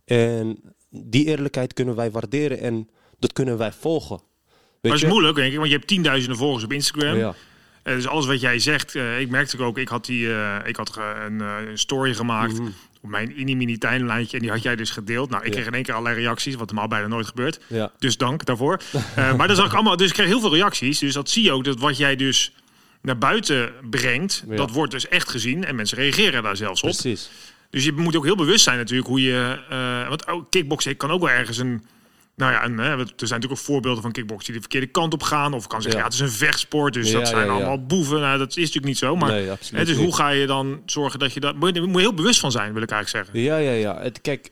En 0.04 0.75
die 0.90 1.25
eerlijkheid 1.25 1.73
kunnen 1.73 1.95
wij 1.95 2.11
waarderen 2.11 2.61
en 2.61 2.88
dat 3.19 3.33
kunnen 3.33 3.59
wij 3.59 3.73
volgen. 3.73 4.16
Weet 4.16 4.83
Maar 4.83 4.90
het 4.90 5.00
je? 5.00 5.07
is 5.07 5.12
moeilijk, 5.12 5.37
denk 5.37 5.50
ik, 5.52 5.57
want 5.59 5.69
je 5.69 5.76
hebt 5.76 5.88
tienduizenden 5.88 6.38
volgers 6.38 6.64
op 6.64 6.73
Instagram. 6.73 7.16
Ja. 7.16 7.35
Eh, 7.83 7.95
dus 7.95 8.07
alles 8.07 8.26
wat 8.26 8.40
jij 8.40 8.59
zegt, 8.59 8.95
eh, 8.95 9.21
ik 9.21 9.31
merkte 9.31 9.62
ook, 9.62 9.78
ik 9.78 9.88
had, 9.88 10.04
die, 10.04 10.33
eh, 10.33 10.57
ik 10.64 10.76
had 10.76 10.97
een, 10.97 11.40
een 11.40 11.78
story 11.78 12.14
gemaakt 12.14 12.61
op 13.05 13.11
mijn 13.11 13.33
mini-mini 13.37 13.79
tijdlijntje 13.79 14.37
en 14.37 14.43
die 14.43 14.53
had 14.53 14.63
jij 14.63 14.77
dus 14.77 14.91
gedeeld. 14.91 15.31
Nou, 15.31 15.45
ik 15.45 15.51
kreeg 15.53 15.67
in 15.67 15.75
één 15.75 15.83
keer 15.83 15.95
allerlei 15.95 16.23
reacties, 16.23 16.55
wat 16.55 16.67
normaal 16.67 16.89
bijna 16.89 17.07
nooit 17.07 17.27
gebeurt. 17.27 17.61
Ja. 17.67 17.93
Dus 17.99 18.17
dank 18.17 18.45
daarvoor. 18.45 18.81
Eh, 19.15 19.35
maar 19.37 19.49
dat 19.49 19.57
zag 19.57 19.67
ik 19.67 19.73
allemaal, 19.73 19.97
dus 19.97 20.09
ik 20.09 20.15
kreeg 20.15 20.27
heel 20.27 20.41
veel 20.41 20.55
reacties. 20.55 20.99
Dus 20.99 21.15
dat 21.15 21.31
zie 21.31 21.43
je 21.43 21.53
ook, 21.53 21.65
dat 21.65 21.79
wat 21.79 21.97
jij 21.97 22.17
dus 22.17 22.53
naar 23.03 23.19
buiten 23.19 23.73
brengt, 23.91 24.45
Ja. 24.49 24.57
dat 24.57 24.71
wordt 24.71 24.93
dus 24.93 25.09
echt 25.09 25.29
gezien 25.29 25.65
en 25.65 25.75
mensen 25.75 25.99
reageren 25.99 26.43
daar 26.43 26.57
zelfs 26.57 26.83
op. 26.83 26.91
Precies. 26.91 27.31
Dus 27.71 27.85
je 27.85 27.93
moet 27.93 28.17
ook 28.17 28.25
heel 28.25 28.37
bewust 28.37 28.65
zijn 28.65 28.79
natuurlijk 28.79 29.09
hoe 29.09 29.23
je... 29.23 29.59
eh, 29.69 30.09
want 30.09 30.25
kickboksen 30.51 30.97
kan 30.97 31.11
ook 31.11 31.21
wel 31.21 31.31
ergens 31.31 31.59
een... 31.59 31.85
Nou 32.37 32.53
ja, 32.53 32.64
een, 32.64 32.79
hè, 32.79 32.85
er 32.85 32.97
zijn 32.97 33.07
natuurlijk 33.17 33.53
ook 33.53 33.59
voorbeelden 33.59 34.03
van 34.03 34.12
kickboksen 34.12 34.47
die 34.53 34.55
de 34.55 34.61
verkeerde 34.61 34.87
kant 34.87 35.12
op 35.12 35.23
gaan. 35.23 35.55
Of 35.55 35.67
kan 35.67 35.83
zeggen, 35.83 36.00
ja, 36.00 36.07
Ja. 36.07 36.12
het 36.12 36.23
is 36.23 36.33
een 36.33 36.37
vechtsport, 36.38 36.95
dus 36.95 37.11
Ja, 37.11 37.19
dat 37.19 37.29
zijn 37.29 37.47
ja, 37.47 37.53
allemaal 37.53 37.87
boeven. 37.87 38.21
Nou, 38.21 38.38
dat 38.38 38.49
is 38.49 38.57
natuurlijk 38.57 38.85
niet 38.87 38.99
zo. 38.99 39.17
Maar 39.17 39.31
Nee, 39.31 39.49
hè, 39.73 39.85
dus 39.85 39.97
hoe 39.97 40.14
ga 40.14 40.29
je 40.29 40.47
dan 40.47 40.83
zorgen 40.87 41.19
dat 41.19 41.33
je 41.33 41.41
dat... 41.41 41.57
Moet 41.57 41.75
je, 41.75 41.81
moet 41.81 41.95
je 41.95 42.00
heel 42.00 42.14
bewust 42.14 42.41
van 42.41 42.50
zijn, 42.53 42.73
wil 42.73 42.83
ik 42.83 42.91
eigenlijk 42.91 43.26
zeggen. 43.26 43.45
Ja, 43.45 43.57
ja, 43.57 43.73
ja. 43.73 44.00
Het, 44.03 44.21
kijk, 44.21 44.50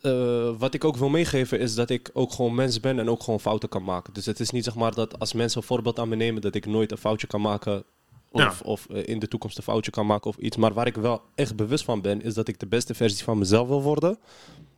eh, 0.00 0.50
wat 0.58 0.74
ik 0.74 0.84
ook 0.84 0.96
wil 0.96 1.08
meegeven 1.08 1.58
is 1.60 1.74
dat 1.74 1.90
ik 1.90 2.10
ook 2.12 2.32
gewoon 2.32 2.54
mens 2.54 2.80
ben 2.80 2.98
en 2.98 3.08
ook 3.10 3.22
gewoon 3.22 3.40
fouten 3.40 3.68
kan 3.68 3.84
maken. 3.84 4.12
Dus 4.12 4.26
het 4.26 4.40
is 4.40 4.50
niet 4.50 4.64
zeg 4.64 4.74
maar 4.74 4.94
dat 4.94 5.18
als 5.18 5.32
mensen 5.32 5.60
een 5.60 5.66
voorbeeld 5.66 5.98
aan 5.98 6.08
me 6.08 6.16
nemen 6.16 6.42
dat 6.42 6.54
ik 6.54 6.66
nooit 6.66 6.90
een 6.90 6.98
foutje 6.98 7.26
kan 7.26 7.40
maken. 7.40 7.84
Of, 8.30 8.40
Ja. 8.42 8.52
of 8.62 8.86
eh, 8.90 9.02
in 9.08 9.18
de 9.18 9.28
toekomst 9.28 9.56
een 9.56 9.62
foutje 9.62 9.90
kan 9.90 10.06
maken 10.06 10.30
of 10.30 10.36
iets. 10.36 10.56
Maar 10.56 10.72
waar 10.72 10.86
ik 10.86 10.94
wel 10.96 11.22
echt 11.34 11.56
bewust 11.56 11.84
van 11.84 12.00
ben, 12.00 12.22
is 12.22 12.34
dat 12.34 12.48
ik 12.48 12.58
de 12.60 12.66
beste 12.66 12.94
versie 12.94 13.24
van 13.24 13.38
mezelf 13.38 13.68
wil 13.68 13.82
worden. 13.82 14.18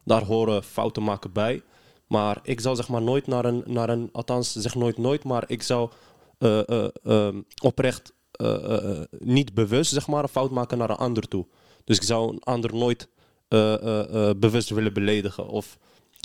Daar 0.04 0.22
horen 0.22 0.62
fouten 0.64 1.02
maken 1.02 1.32
bij. 1.32 1.62
Maar 2.06 2.38
ik 2.42 2.60
zou 2.60 2.76
zeg 2.76 2.88
maar 2.88 3.02
nooit 3.02 3.26
naar 3.26 3.44
een, 3.44 3.62
naar 3.66 3.88
een 3.88 4.08
althans 4.12 4.52
zeg 4.52 4.74
nooit 4.74 4.98
nooit, 4.98 5.24
maar 5.24 5.44
ik 5.46 5.62
zou 5.62 5.90
eh, 6.38 6.68
eh, 6.68 6.88
ehm, 7.04 7.40
oprecht 7.62 8.12
eh, 8.30 9.00
niet 9.18 9.54
bewust 9.54 9.92
zeg 9.92 10.06
maar 10.06 10.22
een 10.22 10.28
fout 10.28 10.50
maken 10.50 10.78
naar 10.78 10.90
een 10.90 10.96
ander 10.96 11.28
toe. 11.28 11.46
Dus 11.84 11.96
ik 11.96 12.02
zou 12.02 12.32
een 12.32 12.42
ander 12.42 12.74
nooit 12.74 13.08
bewust 14.38 14.70
willen 14.70 14.92
beledigen 14.92 15.48
of 15.48 15.78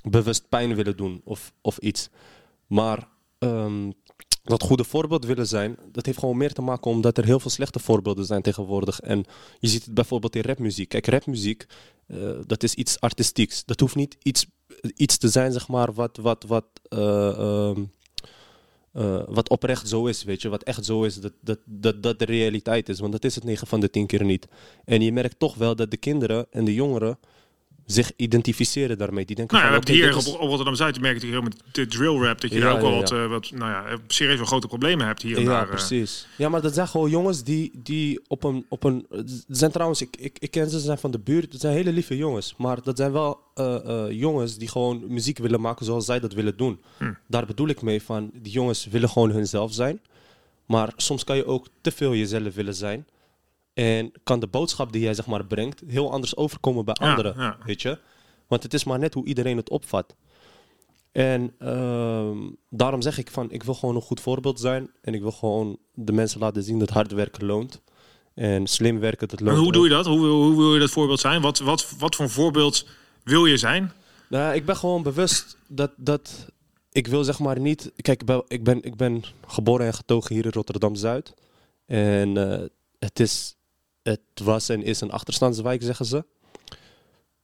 bewust 0.03 0.49
pijn 0.49 0.75
willen 0.75 0.97
doen 0.97 1.21
of, 1.23 1.53
of 1.61 1.77
iets. 1.77 2.09
Maar 2.67 3.07
ehm, 3.39 3.91
dat 4.43 4.63
goede 4.63 4.83
voorbeeld 4.83 5.25
willen 5.25 5.47
zijn, 5.47 5.77
dat 5.91 6.05
heeft 6.05 6.19
gewoon 6.19 6.37
meer 6.37 6.53
te 6.53 6.61
maken 6.61 6.91
omdat 6.91 7.17
er 7.17 7.25
heel 7.25 7.39
veel 7.39 7.49
slechte 7.49 7.79
voorbeelden 7.79 8.25
zijn 8.25 8.41
tegenwoordig. 8.41 8.99
En 8.99 9.25
je 9.59 9.67
ziet 9.67 9.85
het 9.85 9.93
bijvoorbeeld 9.93 10.35
in 10.35 10.41
rapmuziek. 10.41 10.89
Kijk, 10.89 11.07
rapmuziek, 11.07 11.65
dat 12.45 12.63
is 12.63 12.73
iets 12.73 12.99
artistieks. 12.99 13.65
Dat 13.65 13.79
hoeft 13.79 13.95
niet 13.95 14.17
iets, 14.21 14.45
iets 14.95 15.17
te 15.17 15.29
zijn, 15.29 15.51
zeg 15.51 15.67
maar, 15.67 15.93
wat, 15.93 16.17
wat, 16.17 16.43
wat, 16.47 16.65
eh, 16.89 17.37
ehm, 17.37 17.83
eh, 18.91 19.23
wat 19.27 19.49
oprecht 19.49 19.87
zo 19.87 20.05
is, 20.05 20.23
weet 20.23 20.41
je. 20.41 20.49
Wat 20.49 20.63
echt 20.63 20.85
zo 20.85 21.03
is, 21.03 21.19
dat, 21.19 21.33
dat, 21.41 21.59
dat, 21.65 22.03
dat 22.03 22.19
de 22.19 22.25
realiteit 22.25 22.89
is. 22.89 22.99
Want 22.99 23.11
dat 23.11 23.23
is 23.23 23.35
het 23.35 23.43
9 23.43 23.67
van 23.67 23.79
de 23.79 23.89
10 23.89 24.07
keer 24.07 24.23
niet. 24.23 24.47
En 24.85 25.01
je 25.01 25.11
merkt 25.11 25.39
toch 25.39 25.55
wel 25.55 25.75
dat 25.75 25.91
de 25.91 25.97
kinderen 25.97 26.47
en 26.51 26.65
de 26.65 26.73
jongeren 26.73 27.17
zich 27.91 28.11
identificeren 28.15 28.97
daarmee. 28.97 29.25
Die 29.25 29.35
denken 29.35 29.57
Nou 29.57 29.67
ja, 29.67 29.79
we 29.79 29.85
van, 29.85 29.95
hebben 29.95 30.11
hier 30.25 30.33
op, 30.39 30.39
Rotterdam-Zuid, 30.39 31.01
merk 31.01 31.23
ik 31.23 31.29
heel 31.29 31.41
met 31.41 31.55
de 31.71 31.87
drill 31.87 32.17
rap, 32.17 32.41
dat 32.41 32.51
je 32.51 32.57
Ja, 32.57 32.63
daar 32.63 32.73
ook 32.73 32.81
wel 32.81 32.91
ja, 32.91 32.97
wat, 32.97 33.11
eh, 33.11 33.27
wat 33.27 33.51
nou 33.51 33.71
ja, 33.71 33.97
serieus 34.07 34.37
wel 34.37 34.45
grote 34.45 34.67
problemen 34.67 35.05
hebt 35.05 35.21
hier 35.21 35.37
en 35.37 35.43
Ja, 35.43 35.49
daar. 35.49 35.63
eh. 35.63 35.69
precies. 35.69 36.27
Ja, 36.35 36.49
maar 36.49 36.61
dat 36.61 36.73
zijn 36.73 36.87
gewoon 36.87 37.09
jongens 37.09 37.43
die, 37.43 37.71
die 37.83 38.19
op 38.27 38.43
een... 38.43 38.65
Op 38.69 38.83
een 38.83 39.05
het 39.09 39.45
zijn 39.47 39.71
trouwens, 39.71 40.01
ik, 40.01 40.15
ik, 40.17 40.37
ik 40.39 40.51
ken 40.51 40.69
ze, 40.69 40.79
ze 40.79 40.85
zijn 40.85 40.97
van 40.97 41.11
de 41.11 41.19
buurt. 41.19 41.51
Het 41.51 41.61
zijn 41.61 41.73
hele 41.73 41.91
lieve 41.91 42.17
jongens. 42.17 42.53
Maar 42.57 42.81
dat 42.83 42.97
zijn 42.97 43.11
wel 43.11 43.39
eh, 43.55 43.75
eh, 44.05 44.11
jongens 44.11 44.57
die 44.57 44.67
gewoon 44.67 45.03
muziek 45.07 45.37
willen 45.37 45.61
maken 45.61 45.85
zoals 45.85 46.05
zij 46.05 46.19
dat 46.19 46.33
willen 46.33 46.57
doen. 46.57 46.79
Hm. 46.97 47.13
Daar 47.27 47.45
bedoel 47.45 47.67
ik 47.67 47.81
mee 47.81 48.01
van, 48.01 48.29
die 48.33 48.51
jongens 48.51 48.85
willen 48.85 49.09
gewoon 49.09 49.31
hunzelf 49.31 49.73
zijn. 49.73 50.01
Maar 50.65 50.93
soms 50.95 51.23
kan 51.23 51.35
je 51.35 51.45
ook 51.45 51.67
te 51.81 51.91
veel 51.91 52.15
jezelf 52.15 52.53
willen 52.55 52.75
zijn. 52.75 53.05
En 53.81 54.11
kan 54.23 54.39
de 54.39 54.47
boodschap 54.47 54.91
die 54.91 55.01
jij 55.01 55.13
zeg 55.13 55.25
maar 55.25 55.45
brengt 55.45 55.83
heel 55.87 56.11
anders 56.11 56.35
overkomen 56.35 56.85
bij 56.85 56.93
anderen. 56.93 57.33
ja. 57.37 57.57
Weet 57.65 57.81
je? 57.81 57.99
Want 58.47 58.63
het 58.63 58.73
is 58.73 58.83
maar 58.83 58.99
net 58.99 59.13
hoe 59.13 59.25
iedereen 59.25 59.57
het 59.57 59.69
opvat. 59.69 60.15
En 61.11 61.53
ehm, 61.59 62.37
daarom 62.69 63.01
zeg 63.01 63.17
ik 63.17 63.31
van, 63.31 63.51
ik 63.51 63.63
wil 63.63 63.73
gewoon 63.73 63.95
een 63.95 64.01
goed 64.01 64.19
voorbeeld 64.21 64.59
zijn. 64.59 64.91
En 65.01 65.13
ik 65.13 65.21
wil 65.21 65.31
gewoon 65.31 65.77
de 65.93 66.11
mensen 66.11 66.39
laten 66.39 66.63
zien 66.63 66.79
dat 66.79 66.89
hard 66.89 67.11
werken 67.11 67.45
loont. 67.45 67.81
En 68.33 68.67
slim 68.67 68.99
werken, 68.99 69.27
dat 69.27 69.39
En 69.39 69.45
loont 69.45 69.57
hoe 69.57 69.71
doe 69.71 69.83
je 69.83 69.89
dat? 69.89 70.05
Hoe, 70.05 70.21
wil- 70.21 70.43
hoe 70.43 70.57
wil 70.57 70.73
je 70.73 70.79
dat 70.79 70.89
voorbeeld 70.89 71.19
zijn? 71.19 71.41
Wat, 71.41 71.59
wat, 71.59 71.93
wat 71.97 72.15
voor 72.15 72.29
voorbeeld 72.29 72.87
wil 73.23 73.45
je 73.45 73.57
zijn? 73.57 73.91
Nou, 74.29 74.55
ik 74.55 74.65
ben 74.65 74.75
gewoon 74.75 75.03
bewust 75.03 75.57
dat, 75.67 75.91
dat 75.97 76.47
ik 76.91 77.07
wil 77.07 77.23
zeg 77.23 77.39
maar 77.39 77.59
niet... 77.59 77.91
Kijk, 77.95 78.19
ik 78.21 78.25
ben, 78.25 78.43
ik 78.47 78.63
ben, 78.63 78.83
ik 78.83 78.95
ben 78.95 79.23
geboren 79.47 79.85
en 79.85 79.93
getogen 79.93 80.35
hier 80.35 80.45
in 80.45 80.51
Rotterdam-Zuid. 80.51 81.33
En 81.85 82.37
eh, 82.37 82.67
het, 82.99 83.19
is, 83.19 83.55
het 84.03 84.21
was 84.43 84.69
en 84.69 84.83
is 84.83 85.01
een 85.01 85.11
achterstandswijk, 85.11 85.83
zeggen 85.83 86.05
ze. 86.05 86.25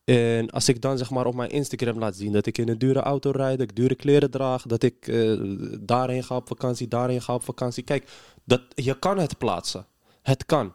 En 0.04 0.50
als 0.50 0.70
ik 0.70 0.82
dan 0.82 0.98
zeg 0.98 1.10
maar 1.10 1.26
op 1.26 1.36
mijn 1.36 1.50
Instagram 1.50 2.00
laat 2.00 2.16
zien 2.16 2.32
dat 2.32 2.46
ik 2.46 2.58
in 2.58 2.70
een 2.70 2.78
dure 2.78 3.00
auto 3.00 3.32
rijd, 3.32 3.58
dat 3.58 3.70
ik 3.70 3.76
dure 3.76 3.96
kleren 3.96 4.32
draag, 4.32 4.62
dat 4.62 4.84
ik 4.84 5.08
eh, 5.08 5.34
daarheen 5.80 6.24
ga 6.24 6.36
op 6.36 6.48
vakantie, 6.48 6.88
daarheen 6.88 7.22
ga 7.22 7.34
op 7.34 7.44
vakantie. 7.44 7.84
Kijk, 7.84 8.10
dat, 8.44 8.62
je 8.76 9.00
kan 9.00 9.20
het 9.20 9.38
plaatsen. 9.38 9.86
Het 10.22 10.46
kan. 10.46 10.74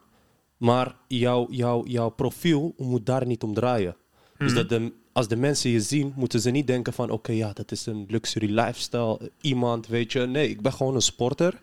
Maar 0.56 0.96
jouw, 1.08 1.46
jouw, 1.50 1.84
jouw 1.86 2.08
profiel 2.08 2.74
moet 2.76 3.06
daar 3.06 3.26
niet 3.26 3.42
om 3.42 3.54
draaien. 3.54 3.96
Dus 4.38 4.54
dat 4.54 4.68
de, 4.68 4.92
als 5.12 5.28
de 5.28 5.36
mensen 5.36 5.70
je 5.70 5.80
zien, 5.80 6.12
moeten 6.16 6.40
ze 6.40 6.50
niet 6.50 6.66
denken 6.66 6.92
van... 6.92 7.10
oké, 7.10 7.32
ja, 7.32 7.52
dat 7.52 7.70
is 7.70 7.86
een 7.86 8.04
luxury 8.08 8.58
lifestyle, 8.58 9.30
iemand, 9.40 9.86
weet 9.86 10.12
je. 10.12 10.20
Nee, 10.20 10.48
ik 10.48 10.60
ben 10.60 10.72
gewoon 10.72 10.94
een 10.94 11.02
sporter. 11.02 11.58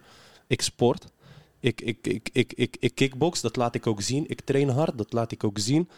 Ik 0.47 0.61
sport. 0.61 1.05
Ik, 1.59 1.81
ik, 1.81 1.97
ik, 2.07 2.29
ik, 2.33 2.53
ik, 2.55 2.75
ik 2.79 2.95
kickbox, 2.95 3.41
dat 3.41 3.55
laat 3.55 3.75
ik 3.75 3.87
ook 3.87 4.01
zien. 4.01 4.23
Ik 4.27 4.41
train 4.41 4.69
hard, 4.69 4.97
dat 4.97 5.13
laat 5.13 5.31
ik 5.31 5.43
ook 5.43 5.59
zien. 5.59 5.89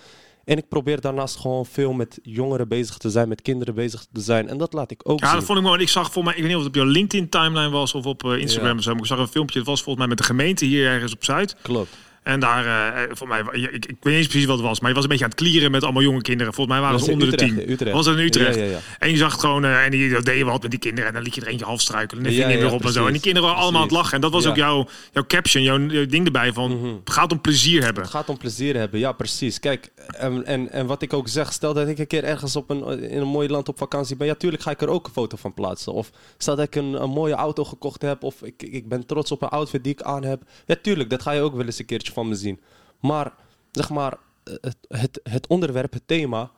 En 0.45 0.57
ik 0.57 0.67
probeer 0.67 1.01
daarnaast 1.01 1.35
gewoon 1.35 1.65
veel 1.65 1.93
met 1.93 2.19
jongeren 2.23 2.67
bezig 2.67 2.97
te 2.97 3.09
zijn, 3.09 3.27
met 3.29 3.41
kinderen 3.41 3.75
bezig 3.75 4.05
te 4.11 4.21
zijn. 4.21 4.47
En 4.49 4.57
dat 4.57 4.73
laat 4.73 4.91
ik 4.91 5.09
ook 5.09 5.19
Ja, 5.19 5.25
zien. 5.27 5.35
dat 5.35 5.45
vond 5.45 5.57
ik 5.59 5.63
mooi. 5.65 5.81
Ik 5.81 5.89
zag 5.89 6.11
voor 6.11 6.23
mij, 6.23 6.33
ik 6.33 6.39
weet 6.39 6.47
niet 6.47 6.57
of 6.57 6.63
het 6.63 6.69
op 6.71 6.81
jouw 6.81 6.91
LinkedIn 6.91 7.29
timeline 7.29 7.69
was 7.69 7.93
of 7.93 8.05
op 8.05 8.23
eh, 8.23 8.37
Instagram 8.37 8.71
Ja. 8.71 8.77
of 8.77 8.83
zo. 8.83 8.91
Maar 8.91 8.99
ik 8.99 9.05
zag 9.05 9.19
een 9.19 9.27
filmpje. 9.27 9.57
Het 9.59 9.67
was 9.67 9.77
volgens 9.83 9.97
mij 9.97 10.07
met 10.07 10.17
de 10.17 10.23
gemeente 10.23 10.65
hier 10.65 10.87
ergens 10.87 11.13
op 11.13 11.23
Zuid. 11.23 11.55
Klopt. 11.61 11.97
En 12.23 12.39
daar, 12.39 12.65
eh 12.65 13.15
voor 13.15 13.27
mij, 13.27 13.39
ik, 13.51 13.73
ik 13.73 13.83
weet 13.85 14.03
niet 14.03 14.13
eens 14.13 14.27
precies 14.27 14.45
wat 14.45 14.57
het 14.57 14.67
was, 14.67 14.79
maar 14.79 14.89
je 14.89 14.95
was 14.95 15.03
een 15.03 15.09
beetje 15.09 15.25
aan 15.25 15.31
het 15.31 15.39
klieren 15.39 15.71
met 15.71 15.83
allemaal 15.83 16.01
jonge 16.01 16.21
kinderen. 16.21 16.53
Volgens 16.53 16.75
mij 16.75 16.85
waren 16.85 16.99
ze 16.99 17.11
onder 17.11 17.29
de 17.31 17.37
tien. 17.37 17.71
Utrecht. 17.71 17.95
Was 17.95 18.05
dat 18.05 18.17
in 18.17 18.25
Utrecht? 18.25 18.55
Ja, 18.55 18.63
ja, 18.63 18.69
ja. 18.69 18.79
En 18.99 19.11
je 19.11 19.17
zag 19.17 19.39
gewoon, 19.39 19.65
eh, 19.65 19.85
en 19.85 19.91
die 19.91 20.09
dat 20.09 20.25
deed 20.25 20.37
je 20.37 20.45
wat 20.45 20.61
met 20.61 20.71
die 20.71 20.79
kinderen. 20.79 21.07
En 21.07 21.13
dan 21.13 21.23
liet 21.23 21.35
je 21.35 21.41
er 21.41 21.47
eentje 21.47 21.65
half 21.65 21.81
struikelen. 21.81 22.25
En 22.25 22.29
dan 22.29 22.39
ja, 22.39 22.47
weer 22.47 22.73
op 22.73 22.85
en 22.85 22.91
zo. 22.91 23.05
En 23.05 23.11
die 23.11 23.21
kinderen 23.21 23.47
waren 23.47 23.63
allemaal 23.63 23.81
aan 23.81 23.87
het 23.87 23.97
lachen. 23.97 24.13
En 24.13 24.21
dat 24.21 24.31
was 24.31 24.45
ook 24.45 24.55
jouw, 24.55 24.87
jouw 25.11 25.25
caption, 25.27 25.63
jouw, 25.63 25.79
jouw 25.79 26.05
ding 26.05 26.25
erbij 26.25 26.53
van, 26.53 26.99
het 27.03 27.13
gaat 27.13 27.31
om 27.31 27.41
plezier 27.41 27.83
hebben. 27.83 28.03
Het 28.03 28.11
gaat 28.11 28.29
om 28.29 28.37
plezier 28.37 28.75
hebben, 28.75 28.99
ja 28.99 29.11
precies. 29.11 29.59
Kijk, 29.59 29.91
en, 30.07 30.45
en, 30.45 30.71
en 30.71 30.85
wat 30.85 31.01
ik 31.01 31.13
ook 31.13 31.27
zeg, 31.27 31.53
stel 31.53 31.73
dat 31.73 31.87
ik 31.87 31.99
een 31.99 32.07
keer 32.07 32.23
ergens 32.23 32.55
op 32.55 32.69
een, 32.69 32.99
in 33.09 33.21
een 33.21 33.27
mooi 33.27 33.49
land 33.49 33.67
op 33.69 33.77
vakantie 33.77 34.15
ben, 34.15 34.27
ja 34.27 34.35
tuurlijk 34.35 34.63
ga 34.63 34.71
ik 34.71 34.81
er 34.81 34.89
ook 34.89 35.05
een 35.05 35.13
foto 35.13 35.37
van 35.37 35.53
plaatsen. 35.53 35.93
Of 35.93 36.11
stel 36.37 36.55
dat 36.55 36.65
ik 36.65 36.75
een, 36.75 37.01
een 37.01 37.09
mooie 37.09 37.33
auto 37.33 37.63
gekocht 37.63 38.01
heb, 38.01 38.23
of 38.23 38.41
ik, 38.41 38.63
ik 38.63 38.89
ben 38.89 39.05
trots 39.05 39.31
op 39.31 39.41
een 39.41 39.49
outfit 39.49 39.83
die 39.83 39.93
ik 39.93 40.01
aan 40.01 40.23
heb. 40.23 40.41
Ja 40.65 40.75
tuurlijk, 40.81 41.09
dat 41.09 41.21
ga 41.21 41.31
je 41.31 41.41
ook 41.41 41.55
wel 41.55 41.65
eens 41.65 41.79
een 41.79 41.85
keertje 41.85 42.10
van 42.11 42.27
me 42.27 42.35
zien. 42.35 42.59
Maar, 42.99 43.33
zeg 43.71 43.89
maar, 43.89 44.17
het, 44.43 44.77
het, 44.87 45.19
het 45.23 45.47
onderwerp, 45.47 45.93
het 45.93 46.07
thema, 46.07 46.51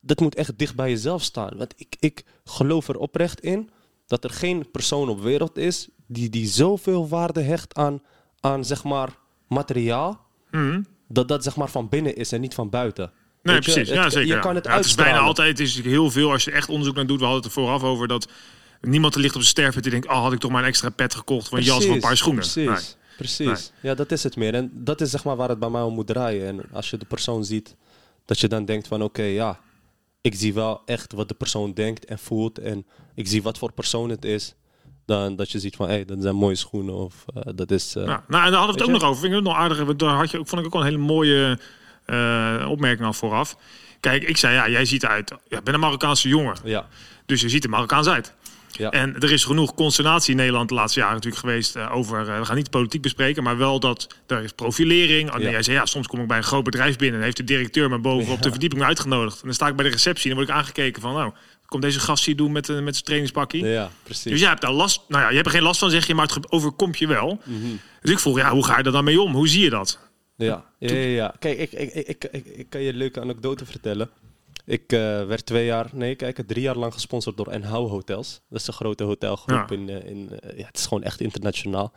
dat 0.00 0.20
moet 0.20 0.34
echt 0.34 0.58
dicht 0.58 0.74
bij 0.74 0.90
jezelf 0.90 1.22
staan. 1.22 1.56
Want 1.56 1.74
ik, 1.76 1.96
ik 2.00 2.24
geloof 2.44 2.88
er 2.88 2.96
oprecht 2.98 3.40
in 3.40 3.70
dat 4.06 4.24
er 4.24 4.30
geen 4.30 4.70
persoon 4.70 5.08
op 5.08 5.20
wereld 5.22 5.56
is 5.56 5.88
die, 6.06 6.28
die 6.30 6.46
zoveel 6.46 7.08
waarde 7.08 7.40
hecht 7.40 7.74
aan, 7.74 8.02
aan 8.40 8.64
zeg 8.64 8.84
maar, 8.84 9.08
materiaal 9.48 10.20
Mhm. 10.50 10.82
dat 11.08 11.28
dat 11.28 11.42
zeg 11.42 11.56
maar 11.56 11.68
van 11.70 11.88
binnen 11.88 12.16
is 12.16 12.32
en 12.32 12.40
niet 12.40 12.54
van 12.54 12.70
buiten. 12.70 13.12
Nee, 13.42 13.54
Weet 13.54 13.64
je, 13.64 13.72
precies. 13.72 13.88
het- 13.94 13.98
ja, 14.02 14.10
zeker. 14.10 14.34
je 14.34 14.40
kan 14.40 14.54
het 14.54 14.64
Ja, 14.64 14.76
het 14.76 14.84
is 14.84 14.94
bijna 14.94 15.18
altijd, 15.18 15.60
is 15.60 15.80
heel 15.82 16.10
veel, 16.10 16.30
als 16.30 16.44
je 16.44 16.50
echt 16.50 16.68
onderzoek 16.68 16.94
naar 16.94 17.06
doet, 17.06 17.18
we 17.18 17.24
hadden 17.24 17.42
het 17.42 17.52
er 17.52 17.60
vooraf 17.62 17.82
over, 17.82 18.08
dat 18.08 18.28
niemand 18.80 19.14
er 19.14 19.20
ligt 19.20 19.34
op 19.34 19.40
zijn 19.40 19.52
sterfbed 19.52 19.82
die 19.82 19.92
denkt, 19.92 20.06
oh, 20.08 20.22
had 20.22 20.32
ik 20.32 20.38
toch 20.38 20.50
maar 20.50 20.62
een 20.62 20.68
extra 20.68 20.90
pet 20.90 21.14
gekocht 21.14 21.48
voor 21.48 21.58
een 21.58 21.64
jas 21.64 21.84
of 21.86 21.90
een 21.94 22.00
paar 22.00 22.16
schoenen. 22.16 22.40
Precies, 22.42 22.66
Nee. 22.96 23.01
Precies. 23.16 23.72
Ja, 23.80 23.94
dat 23.94 24.12
is 24.12 24.22
het 24.22 24.36
meer. 24.36 24.54
En 24.54 24.70
dat 24.74 25.00
is 25.00 25.10
zeg 25.10 25.24
maar 25.24 25.36
waar 25.36 25.48
het 25.48 25.58
bij 25.58 25.68
mij 25.70 25.82
om 25.82 25.94
moet 25.94 26.06
draaien. 26.06 26.46
En 26.46 26.60
als 26.72 26.90
je 26.90 26.96
de 26.96 27.04
persoon 27.04 27.44
ziet, 27.44 27.76
dat 28.24 28.38
je 28.40 28.48
dan 28.48 28.64
denkt 28.64 28.88
van 28.88 29.02
oké, 29.02 29.22
ja, 29.22 29.58
ik 30.20 30.34
zie 30.34 30.54
wel 30.54 30.82
echt 30.86 31.12
wat 31.12 31.28
de 31.28 31.34
persoon 31.34 31.72
denkt 31.72 32.04
en 32.04 32.18
voelt. 32.18 32.58
En 32.58 32.86
ik 33.14 33.26
zie 33.28 33.42
wat 33.42 33.58
voor 33.58 33.72
persoon 33.72 34.08
het 34.10 34.24
is. 34.24 34.54
Dan 35.06 35.36
dat 35.36 35.50
je 35.50 35.58
ziet 35.58 35.76
van, 35.76 35.86
hé, 35.88 35.92
hey, 35.94 36.04
dat 36.04 36.16
zijn 36.20 36.34
mooie 36.34 36.54
schoenen. 36.54 36.94
Of 36.94 37.24
eh, 37.34 37.52
dat 37.54 37.70
is... 37.70 37.94
eh, 37.96 38.04
Ja, 38.06 38.24
nou, 38.28 38.44
en 38.44 38.50
daar 38.50 38.60
hadden 38.60 38.66
we 38.66 38.72
het 38.72 38.80
ook 38.82 38.86
je? 38.86 38.92
nog 38.92 39.02
over. 39.02 39.20
Vind 39.20 39.32
ik 39.32 39.38
het 39.38 39.48
nog 39.48 39.56
aardig. 39.56 39.96
Daar 39.96 40.16
had 40.16 40.30
je 40.30 40.38
ook, 40.38 40.48
vond 40.48 40.60
ik 40.60 40.66
ook 40.66 40.72
wel 40.72 40.82
een 40.82 40.88
hele 40.88 41.02
mooie 41.02 41.58
eh, 42.04 42.66
opmerking 42.70 43.06
al 43.06 43.12
vooraf. 43.12 43.56
Kijk, 44.00 44.22
ik 44.24 44.36
zei, 44.36 44.54
ja, 44.54 44.68
jij 44.68 44.84
ziet 44.84 45.04
uit, 45.04 45.32
ja, 45.48 45.58
ik 45.58 45.64
ben 45.64 45.74
een 45.74 45.80
Marokkaanse 45.80 46.28
jongen. 46.28 46.56
ja, 46.64 46.88
Dus 47.26 47.40
je 47.40 47.48
ziet 47.48 47.64
er 47.64 47.70
Marokkaans 47.70 48.06
uit. 48.08 48.34
Ja. 48.72 48.90
En 48.90 49.14
er 49.14 49.32
is 49.32 49.44
genoeg 49.44 49.74
consternatie 49.74 50.30
in 50.30 50.36
Nederland 50.36 50.68
de 50.68 50.74
laatste 50.74 50.98
jaren 50.98 51.14
natuurlijk 51.14 51.42
geweest 51.42 51.76
eh, 51.76 51.94
over, 51.96 52.28
eh, 52.28 52.38
we 52.38 52.44
gaan 52.44 52.56
niet 52.56 52.64
de 52.64 52.70
politiek 52.70 53.02
bespreken, 53.02 53.42
maar 53.42 53.56
wel 53.56 53.80
dat 53.80 54.06
er 54.26 54.42
is 54.42 54.52
profilering. 54.52 55.30
En 55.30 55.40
Ja. 55.40 55.50
jij 55.50 55.62
zei, 55.62 55.76
ja, 55.76 55.86
soms 55.86 56.06
kom 56.06 56.20
ik 56.20 56.26
bij 56.26 56.36
een 56.36 56.42
groot 56.44 56.64
bedrijf 56.64 56.96
binnen 56.96 57.18
en 57.18 57.24
heeft 57.24 57.36
de 57.36 57.44
directeur 57.44 57.88
me 57.90 57.98
boven 57.98 58.32
op 58.32 58.42
de 58.42 58.50
verdieping 58.50 58.82
uitgenodigd. 58.82 59.36
En 59.40 59.44
dan 59.44 59.54
sta 59.54 59.68
ik 59.68 59.76
bij 59.76 59.84
de 59.84 59.90
receptie 59.90 60.30
en 60.30 60.36
dan 60.36 60.44
word 60.44 60.56
ik 60.56 60.62
aangekeken 60.62 61.02
van, 61.02 61.14
nou, 61.14 61.32
komt 61.66 61.82
deze 61.82 62.00
gast 62.00 62.24
hier 62.24 62.36
doen 62.36 62.52
met, 62.52 62.68
eh, 62.68 62.80
met 62.80 62.92
zijn 62.92 63.04
trainingspakkie? 63.04 63.64
ja, 63.64 63.90
precies. 64.02 64.30
Dus 64.30 64.40
jij 64.40 64.48
hebt 64.48 64.60
daar 64.60 64.72
last, 64.72 65.00
nou 65.08 65.22
ja, 65.22 65.28
je 65.28 65.34
hebt 65.34 65.46
er 65.46 65.52
geen 65.52 65.62
last 65.62 65.78
van, 65.78 65.90
zeg 65.90 66.06
je, 66.06 66.14
maar 66.14 66.26
het 66.26 66.52
overkomt 66.52 66.98
je 66.98 67.06
wel. 67.06 67.40
Mhm. 67.44 67.58
Dus 68.00 68.10
ik 68.10 68.18
vroeg, 68.18 68.38
ja, 68.38 68.50
hoe 68.50 68.64
ga 68.64 68.78
je 68.78 68.84
er 68.84 68.92
dan 68.92 69.04
mee 69.04 69.20
om? 69.20 69.34
Hoe 69.34 69.48
zie 69.48 69.62
je 69.62 69.70
dat? 69.70 69.98
Ja, 70.36 70.64
ja, 70.78 70.94
ja, 70.94 70.98
ja. 71.06 71.34
Kijk, 71.38 71.58
ik, 71.58 71.72
ik, 71.72 71.92
ik, 71.94 72.06
ik, 72.08 72.24
ik, 72.32 72.46
ik 72.46 72.70
kan 72.70 72.80
je 72.80 72.88
een 72.88 72.96
leuke 72.96 73.20
anekdote 73.20 73.66
vertellen. 73.66 74.10
Ik 74.72 74.92
eh, 74.92 74.98
werd 75.26 75.46
twee 75.46 75.64
jaar, 75.64 75.90
nee, 75.92 76.14
kijk, 76.14 76.42
drie 76.46 76.62
jaar 76.62 76.76
lang 76.76 76.92
gesponsord 76.92 77.36
door 77.36 77.46
Enhou 77.50 77.88
Hotels. 77.88 78.40
Dat 78.48 78.60
is 78.60 78.66
een 78.66 78.72
grote 78.72 79.04
hotelgroep 79.04 79.68
Ja. 79.68 79.76
in, 79.76 79.88
eh, 79.88 80.10
in 80.10 80.40
eh, 80.40 80.58
ja, 80.58 80.66
het 80.66 80.78
is 80.78 80.86
gewoon 80.86 81.02
echt 81.02 81.20
internationaal. 81.20 81.92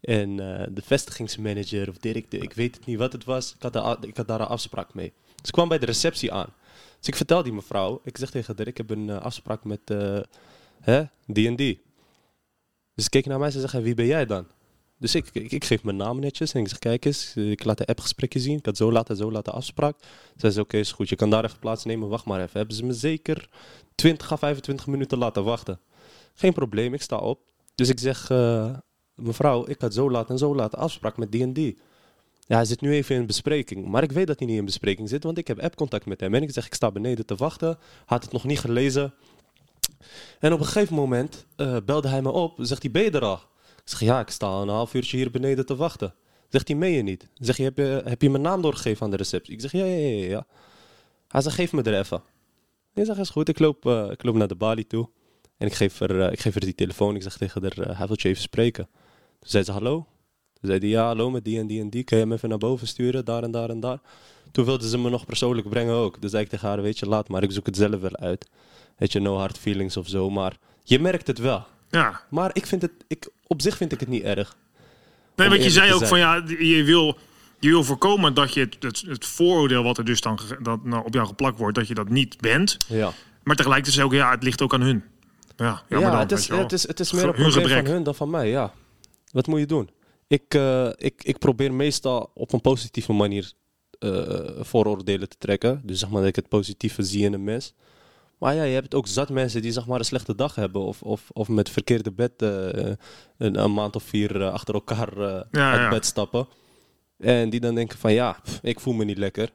En 0.00 0.36
de 0.74 0.82
vestigingsmanager 0.82 1.88
of 1.88 1.98
directeur, 1.98 2.42
ik 2.42 2.52
weet 2.52 2.76
het 2.76 2.86
niet 2.86 2.98
wat 2.98 3.12
het 3.12 3.24
was, 3.24 3.54
ik 3.54 3.62
had, 3.62 3.72
daar, 3.72 3.96
ik 4.00 4.16
had 4.16 4.28
daar 4.28 4.40
een 4.40 4.46
afspraak 4.46 4.94
mee. 4.94 5.12
Dus 5.26 5.46
ik 5.46 5.52
kwam 5.52 5.68
bij 5.68 5.78
de 5.78 5.86
receptie 5.86 6.32
aan. 6.32 6.54
Dus 6.98 7.08
ik 7.08 7.16
vertel 7.16 7.42
die 7.42 7.52
mevrouw, 7.52 8.00
ik 8.04 8.18
zeg 8.18 8.30
tegen 8.30 8.54
haar, 8.56 8.66
ik 8.66 8.76
heb 8.76 8.90
een 8.90 9.10
afspraak 9.10 9.64
met 9.64 9.80
hè, 10.80 11.02
die 11.26 11.48
en 11.48 11.56
die. 11.56 11.82
Dus 12.94 13.04
ze 13.04 13.10
keek 13.10 13.26
naar 13.26 13.38
mij 13.38 13.46
en 13.46 13.52
ze 13.52 13.60
zegt, 13.60 13.82
wie 13.82 13.94
ben 13.94 14.06
jij 14.06 14.26
dan? 14.26 14.46
Dus 15.00 15.14
ik, 15.14 15.30
ik, 15.32 15.64
geef 15.64 15.82
mijn 15.82 15.96
naam 15.96 16.20
netjes 16.20 16.52
en 16.52 16.60
ik 16.60 16.68
zeg, 16.68 16.78
kijk 16.78 17.04
eens, 17.04 17.36
ik 17.36 17.64
laat 17.64 17.78
de 17.78 17.86
appgesprekje 17.86 18.40
zien. 18.40 18.58
Ik 18.58 18.66
had 18.66 18.76
zo 18.76 18.92
laten, 18.92 19.16
zo 19.16 19.32
laten 19.32 19.52
afspraak. 19.52 19.96
Zei 20.36 20.52
ze, 20.52 20.60
oké, 20.60 20.76
is 20.76 20.92
goed, 20.92 21.08
je 21.08 21.16
kan 21.16 21.30
daar 21.30 21.44
even 21.44 21.58
plaatsnemen, 21.58 22.08
wacht 22.08 22.24
maar 22.24 22.40
even. 22.40 22.58
Hebben 22.58 22.76
ze 22.76 22.84
me 22.84 22.92
zeker 22.92 23.48
20 23.94 24.32
à 24.32 24.36
25 24.36 24.86
minuten 24.86 25.18
laten 25.18 25.44
wachten. 25.44 25.80
Geen 26.34 26.52
probleem, 26.52 26.94
ik 26.94 27.02
sta 27.02 27.16
op. 27.16 27.40
Dus 27.74 27.88
ik 27.88 27.98
zeg, 27.98 28.30
eh, 28.30 28.76
mevrouw, 29.14 29.68
ik 29.68 29.80
had 29.80 29.94
zo 29.94 30.10
laat 30.10 30.30
en 30.30 30.38
zo 30.38 30.54
laat 30.54 30.76
afspraak 30.76 31.16
met 31.16 31.32
die 31.32 31.42
en 31.42 31.52
die. 31.52 31.78
Ja, 32.46 32.56
hij 32.56 32.64
zit 32.64 32.80
nu 32.80 32.92
even 32.92 33.16
in 33.16 33.26
bespreking. 33.26 33.86
Maar 33.86 34.02
ik 34.02 34.12
weet 34.12 34.26
dat 34.26 34.38
hij 34.38 34.48
niet 34.48 34.58
in 34.58 34.64
bespreking 34.64 35.08
zit, 35.08 35.24
want 35.24 35.38
ik 35.38 35.46
heb 35.46 35.60
appcontact 35.60 36.06
met 36.06 36.20
hem. 36.20 36.34
En 36.34 36.42
ik 36.42 36.50
zeg, 36.50 36.66
ik 36.66 36.74
sta 36.74 36.90
beneden 36.90 37.26
te 37.26 37.34
wachten. 37.34 37.78
Had 38.04 38.22
het 38.22 38.32
nog 38.32 38.44
niet 38.44 38.60
gelezen. 38.60 39.14
En 40.38 40.52
op 40.52 40.60
een 40.60 40.66
gegeven 40.66 40.94
moment 40.94 41.46
eh, 41.56 41.76
belde 41.84 42.08
hij 42.08 42.22
me 42.22 42.30
op. 42.30 42.54
Zegt 42.58 42.82
hij, 42.82 42.90
ben 42.90 43.02
je 43.02 43.10
er? 43.10 43.48
Ik 43.90 43.96
zeg, 43.96 44.08
ja, 44.08 44.20
ik 44.20 44.30
sta 44.30 44.46
al 44.46 44.62
een 44.62 44.68
half 44.68 44.94
uurtje 44.94 45.16
hier 45.16 45.30
beneden 45.30 45.66
te 45.66 45.76
wachten. 45.76 46.14
Zegt 46.48 46.68
hij, 46.68 46.76
meen 46.76 46.92
je 46.92 47.02
niet? 47.02 47.28
Zeg 47.34 47.56
je, 47.56 47.62
heb 47.62 47.76
je, 47.76 48.02
heb 48.04 48.22
je 48.22 48.30
mijn 48.30 48.42
naam 48.42 48.62
doorgegeven 48.62 49.04
aan 49.04 49.10
de 49.10 49.16
receptie? 49.16 49.54
Ik 49.54 49.60
zeg, 49.60 49.72
ja, 49.72 49.84
ja, 49.84 49.96
ja, 50.08 50.28
ja. 50.28 50.46
Hij 51.28 51.40
zegt, 51.40 51.54
geef 51.54 51.72
me 51.72 51.82
er 51.82 51.98
even. 51.98 52.22
Ik 52.94 53.04
zeg, 53.04 53.18
is 53.18 53.30
goed. 53.30 53.48
Ik 53.48 53.58
loop, 53.58 53.86
eh, 53.86 54.10
ik 54.10 54.22
loop 54.22 54.34
naar 54.34 54.48
de 54.48 54.54
balie 54.54 54.86
toe. 54.86 55.08
En 55.56 55.66
ik 55.66 55.74
geef, 55.74 55.98
haar, 55.98 56.20
eh, 56.20 56.32
ik 56.32 56.40
geef 56.40 56.52
haar 56.52 56.64
die 56.64 56.74
telefoon. 56.74 57.14
Ik 57.14 57.22
zeg 57.22 57.36
tegen 57.36 57.62
haar, 57.62 57.78
eh, 57.78 57.98
hij 57.98 58.06
wil 58.06 58.16
je 58.18 58.28
even 58.28 58.42
spreken. 58.42 58.88
Toen 59.38 59.50
zei 59.50 59.64
ze, 59.64 59.72
hallo? 59.72 60.06
Toen 60.52 60.70
zei 60.70 60.78
hij, 60.78 60.88
ja, 60.88 61.04
hallo, 61.06 61.30
met 61.30 61.44
die 61.44 61.58
en 61.58 61.66
die 61.66 61.80
en 61.80 61.90
die. 61.90 62.04
Kun 62.04 62.16
je 62.16 62.22
hem 62.22 62.32
even 62.32 62.48
naar 62.48 62.58
boven 62.58 62.86
sturen, 62.86 63.24
daar 63.24 63.42
en 63.42 63.50
daar 63.50 63.70
en 63.70 63.80
daar? 63.80 64.00
Toen 64.52 64.64
wilde 64.64 64.88
ze 64.88 64.98
me 64.98 65.10
nog 65.10 65.26
persoonlijk 65.26 65.68
brengen 65.68 65.94
ook. 65.94 66.20
Dus 66.20 66.30
zei 66.30 66.42
ik 66.42 66.48
tegen 66.48 66.68
haar, 66.68 66.82
weet 66.82 66.98
je, 66.98 67.06
laat 67.06 67.28
maar. 67.28 67.42
Ik 67.42 67.52
zoek 67.52 67.66
het 67.66 67.76
zelf 67.76 68.00
wel 68.00 68.16
uit. 68.16 68.48
Weet 68.96 69.12
je, 69.12 69.20
no 69.20 69.36
hard 69.36 69.58
feelings 69.58 69.96
of 69.96 70.08
zo. 70.08 70.30
Maar 70.30 70.58
je 70.82 70.98
merkt 70.98 71.26
het 71.26 71.38
wel. 71.38 71.66
Ja, 71.90 72.20
Maar 72.30 72.50
ik 72.52 72.66
vind 72.66 72.82
het, 72.82 72.92
ik, 73.06 73.28
op 73.52 73.62
zich 73.62 73.76
vind 73.76 73.92
ik 73.92 74.00
het 74.00 74.08
niet 74.08 74.22
erg. 74.22 74.56
Nee, 75.36 75.48
want 75.48 75.62
je 75.64 75.70
zei 75.70 75.92
ook 75.92 76.06
van 76.06 76.18
ja, 76.18 76.44
je 76.58 76.82
wil, 76.84 77.18
je 77.58 77.68
wil 77.68 77.84
voorkomen 77.84 78.34
dat 78.34 78.54
je 78.54 78.60
het, 78.60 78.76
het, 78.80 79.02
het 79.06 79.26
vooroordeel 79.26 79.82
wat 79.82 79.98
er 79.98 80.04
dus 80.04 80.20
dan 80.20 80.38
dat, 80.62 80.84
nou, 80.84 81.04
op 81.04 81.14
jou 81.14 81.26
geplakt 81.26 81.58
wordt, 81.58 81.76
dat 81.76 81.88
je 81.88 81.94
dat 81.94 82.08
niet 82.08 82.40
bent. 82.40 82.76
Ja, 82.88 83.12
Maar 83.42 83.56
tegelijkertijd 83.56 83.96
is 83.98 84.02
ook, 84.04 84.12
ja, 84.12 84.30
het 84.30 84.42
ligt 84.42 84.62
ook 84.62 84.74
aan 84.74 84.80
hun. 84.80 85.04
Ja, 85.56 85.82
ja 85.88 86.00
dan, 86.00 86.18
het, 86.18 86.32
is, 86.32 86.48
het, 86.48 86.72
is, 86.72 86.86
het 86.86 87.00
is 87.00 87.12
meer 87.12 87.22
een 87.22 87.26
Hun 87.28 87.34
probleem 87.34 87.62
gebrek. 87.64 87.84
van 87.84 87.94
hun 87.94 88.02
dan 88.02 88.14
van 88.14 88.30
mij, 88.30 88.48
ja. 88.48 88.72
Wat 89.32 89.46
moet 89.46 89.58
je 89.58 89.66
doen? 89.66 89.90
Ik, 90.26 90.54
eh, 90.54 90.88
ik, 90.96 91.22
ik 91.24 91.38
probeer 91.38 91.72
meestal 91.72 92.30
op 92.34 92.52
een 92.52 92.60
positieve 92.60 93.12
manier 93.12 93.52
eh, 93.98 94.10
vooroordelen 94.60 95.28
te 95.28 95.36
trekken. 95.38 95.80
Dus 95.84 95.98
zeg 95.98 96.08
maar 96.08 96.20
dat 96.20 96.28
ik 96.28 96.36
het 96.36 96.48
positieve 96.48 97.02
zie 97.02 97.24
in 97.24 97.32
een 97.32 97.44
mens. 97.44 97.74
Maar 98.40 98.54
ja, 98.54 98.62
je 98.62 98.74
hebt 98.74 98.94
ook 98.94 99.06
zat 99.06 99.28
mensen 99.28 99.62
die 99.62 99.72
zeg 99.72 99.86
maar 99.86 99.98
een 99.98 100.04
slechte 100.04 100.34
dag 100.34 100.54
hebben. 100.54 100.82
Of, 100.82 101.02
of, 101.02 101.30
of 101.32 101.48
met 101.48 101.70
verkeerde 101.70 102.12
bed 102.12 102.42
eh, 102.42 102.92
een, 103.38 103.62
een 103.62 103.72
maand 103.72 103.96
of 103.96 104.02
vier 104.02 104.42
eh, 104.42 104.52
achter 104.52 104.74
elkaar 104.74 105.16
eh, 105.16 105.42
Ja, 105.50 105.70
uit 105.70 105.80
ja. 105.80 105.88
bed 105.88 106.06
stappen. 106.06 106.48
En 107.18 107.50
die 107.50 107.60
dan 107.60 107.74
denken 107.74 107.98
van 107.98 108.12
ja, 108.12 108.36
pff, 108.42 108.58
ik 108.62 108.80
voel 108.80 108.94
me 108.94 109.04
niet 109.04 109.18
lekker. 109.18 109.50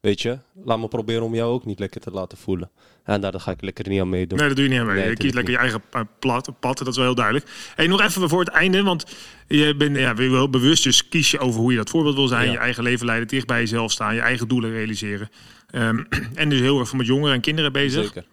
Weet 0.00 0.20
je, 0.22 0.38
laat 0.64 0.78
me 0.78 0.88
proberen 0.88 1.22
om 1.22 1.34
jou 1.34 1.52
ook 1.52 1.64
niet 1.64 1.78
lekker 1.78 2.00
te 2.00 2.10
laten 2.10 2.38
voelen. 2.38 2.70
En 3.04 3.20
daar 3.20 3.40
ga 3.40 3.50
ik 3.50 3.62
lekker 3.62 3.88
niet 3.88 4.00
aan 4.00 4.08
meedoen. 4.08 4.38
Nee, 4.38 4.46
dat 4.48 4.56
doe 4.56 4.64
je 4.66 4.70
niet 4.70 4.80
aan 4.80 4.86
mee. 4.86 4.96
Nee, 4.96 5.08
je 5.08 5.16
kiest 5.16 5.34
lekker 5.34 5.52
je 5.52 5.58
eigen 5.58 5.82
eh, 5.90 6.00
plat, 6.18 6.52
pad, 6.60 6.78
dat 6.78 6.86
is 6.86 6.96
wel 6.96 7.04
heel 7.04 7.14
duidelijk. 7.14 7.46
Hey, 7.74 7.86
nog 7.86 8.00
even 8.00 8.28
voor 8.28 8.40
het 8.40 8.48
einde, 8.48 8.82
want 8.82 9.04
je 9.48 9.74
bent 9.76 9.96
ja, 9.96 10.14
wel 10.14 10.50
bewust, 10.50 10.82
dus 10.84 11.08
kies 11.08 11.30
je 11.30 11.38
over 11.38 11.60
hoe 11.60 11.70
je 11.70 11.76
dat 11.76 11.90
voorbeeld 11.90 12.14
wil 12.14 12.26
zijn. 12.28 12.46
Ja. 12.46 12.52
Je 12.52 12.58
eigen 12.58 12.82
leven 12.82 13.06
leiden, 13.06 13.28
dicht 13.28 13.46
bij 13.46 13.60
jezelf 13.60 13.92
staan, 13.92 14.14
je 14.14 14.20
eigen 14.20 14.48
doelen 14.48 14.70
realiseren. 14.70 15.30
Ehm, 15.70 16.04
en 16.34 16.48
dus 16.48 16.60
heel 16.60 16.78
erg 16.80 16.92
met 16.92 17.06
jongeren 17.06 17.34
en 17.34 17.40
kinderen 17.40 17.72
bezig. 17.72 18.04
Zeker. 18.04 18.24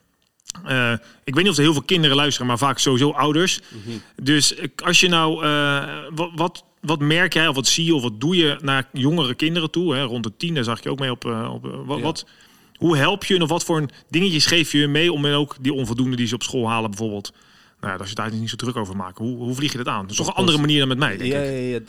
Eh, 0.66 0.92
ik 1.24 1.34
weet 1.36 1.44
niet 1.44 1.52
of 1.52 1.58
er 1.58 1.64
heel 1.64 1.74
veel 1.74 1.82
kinderen 1.82 2.16
luisteren, 2.16 2.48
maar 2.48 2.58
vaak 2.58 2.78
sowieso 2.80 3.12
ouders. 3.12 3.60
Mhm. 3.70 3.98
Dus 4.24 4.54
ik- 4.54 4.82
als 4.82 5.00
je 5.00 5.08
nou, 5.08 5.44
eh, 5.46 5.84
wat, 6.16 6.32
wat, 6.36 6.64
wat 6.86 7.00
merk 7.00 7.34
jij 7.34 7.48
of 7.48 7.56
wat 7.56 7.68
zie 7.68 7.86
je 7.86 7.96
of 7.96 8.02
wat 8.02 8.20
doe 8.22 8.36
je 8.36 8.58
naar 8.62 8.90
jongere 8.94 9.34
kinderen 9.36 9.72
toe? 9.72 9.96
Hè? 9.96 10.04
Rond 10.04 10.24
de 10.24 10.32
tien, 10.38 10.54
daar 10.54 10.64
zag 10.64 10.84
je 10.84 10.90
ook 10.90 11.00
mee 11.00 11.12
op. 11.12 11.26
eh, 11.26 11.52
op 11.54 11.66
eh, 11.66 11.72
wat, 11.86 11.98
Ja. 11.98 12.04
wat, 12.04 12.26
hoe 12.76 12.98
help 12.98 13.24
je 13.26 13.34
hun 13.34 13.44
of 13.44 13.50
wat 13.50 13.64
voor 13.64 13.78
een 13.78 13.90
dingetjes 14.10 14.46
geef 14.46 14.72
je 14.72 14.88
mee 14.88 15.12
om 15.14 15.26
hen 15.26 15.34
ook 15.36 15.56
die 15.62 15.74
onvoldoende 15.74 16.16
die 16.16 16.28
ze 16.28 16.36
op 16.36 16.44
school 16.44 16.68
halen 16.70 16.90
bijvoorbeeld? 16.90 17.34
Nou 17.80 17.94
ja, 17.94 18.00
als 18.00 18.10
je 18.10 18.16
daar 18.16 18.34
niet 18.34 18.50
zo 18.50 18.56
druk 18.56 18.76
over 18.76 18.96
maakt, 18.96 19.18
hoe, 19.18 19.38
hoe 19.38 19.56
vlieg 19.56 19.72
je 19.72 19.78
dat 19.78 19.88
aan? 19.88 20.02
Dat 20.02 20.12
is 20.12 20.18
toch 20.18 20.28
een 20.28 20.34
andere 20.34 20.58
manier 20.58 20.80
dan 20.80 20.88
met 20.88 20.98
mij, 20.98 21.18
denk 21.18 21.32
Ja, 21.32 21.40
ik. 21.42 21.72
ja, 21.72 21.80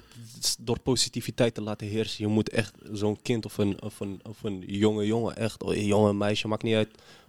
is 0.41 0.57
Door 0.61 0.79
positiviteit 0.81 1.55
te 1.55 1.63
laten 1.63 1.87
heersen. 1.87 2.25
Je 2.25 2.31
moet 2.31 2.49
echt 2.49 2.75
zo'n 2.93 3.19
kind 3.23 3.45
of 3.45 3.59
een, 3.59 3.83
of, 3.83 4.01
een, 4.01 4.21
of 4.23 4.43
een 4.43 4.65
jonge 4.67 5.07
jongen, 5.07 5.37
echt, 5.37 5.63
of 5.63 5.71
een 5.71 5.87
jonge 5.87 6.13
meisje, 6.13 6.49
maakt 6.49 6.63
niet 6.63 6.75
uit. 6.75 6.89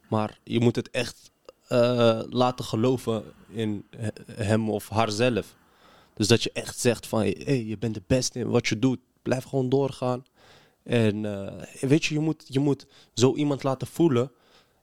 Maar 0.09 0.37
je 0.43 0.59
moet 0.59 0.75
het 0.75 0.89
echt 0.89 1.31
eh, 1.67 2.19
laten 2.29 2.65
geloven 2.65 3.23
in 3.49 3.83
he- 3.97 4.43
hem 4.43 4.69
of 4.69 4.89
haarzelf. 4.89 5.55
Dus 6.17 6.27
dat 6.27 6.43
je 6.43 6.51
echt 6.51 6.79
zegt 6.79 7.07
van, 7.07 7.19
hey, 7.19 7.63
je 7.65 7.77
bent 7.77 7.93
de 7.93 8.03
beste 8.07 8.39
in 8.39 8.49
wat 8.49 8.67
je 8.67 8.79
doet. 8.79 8.99
Blijf 9.21 9.43
gewoon 9.43 9.69
doorgaan. 9.69 10.25
En 10.83 11.25
eh, 11.25 11.63
weet 11.89 12.05
je, 12.05 12.13
je 12.13 12.19
moet, 12.19 12.43
je 12.47 12.59
moet 12.59 12.85
zo 13.13 13.35
iemand 13.35 13.63
laten 13.63 13.87
voelen 13.87 14.31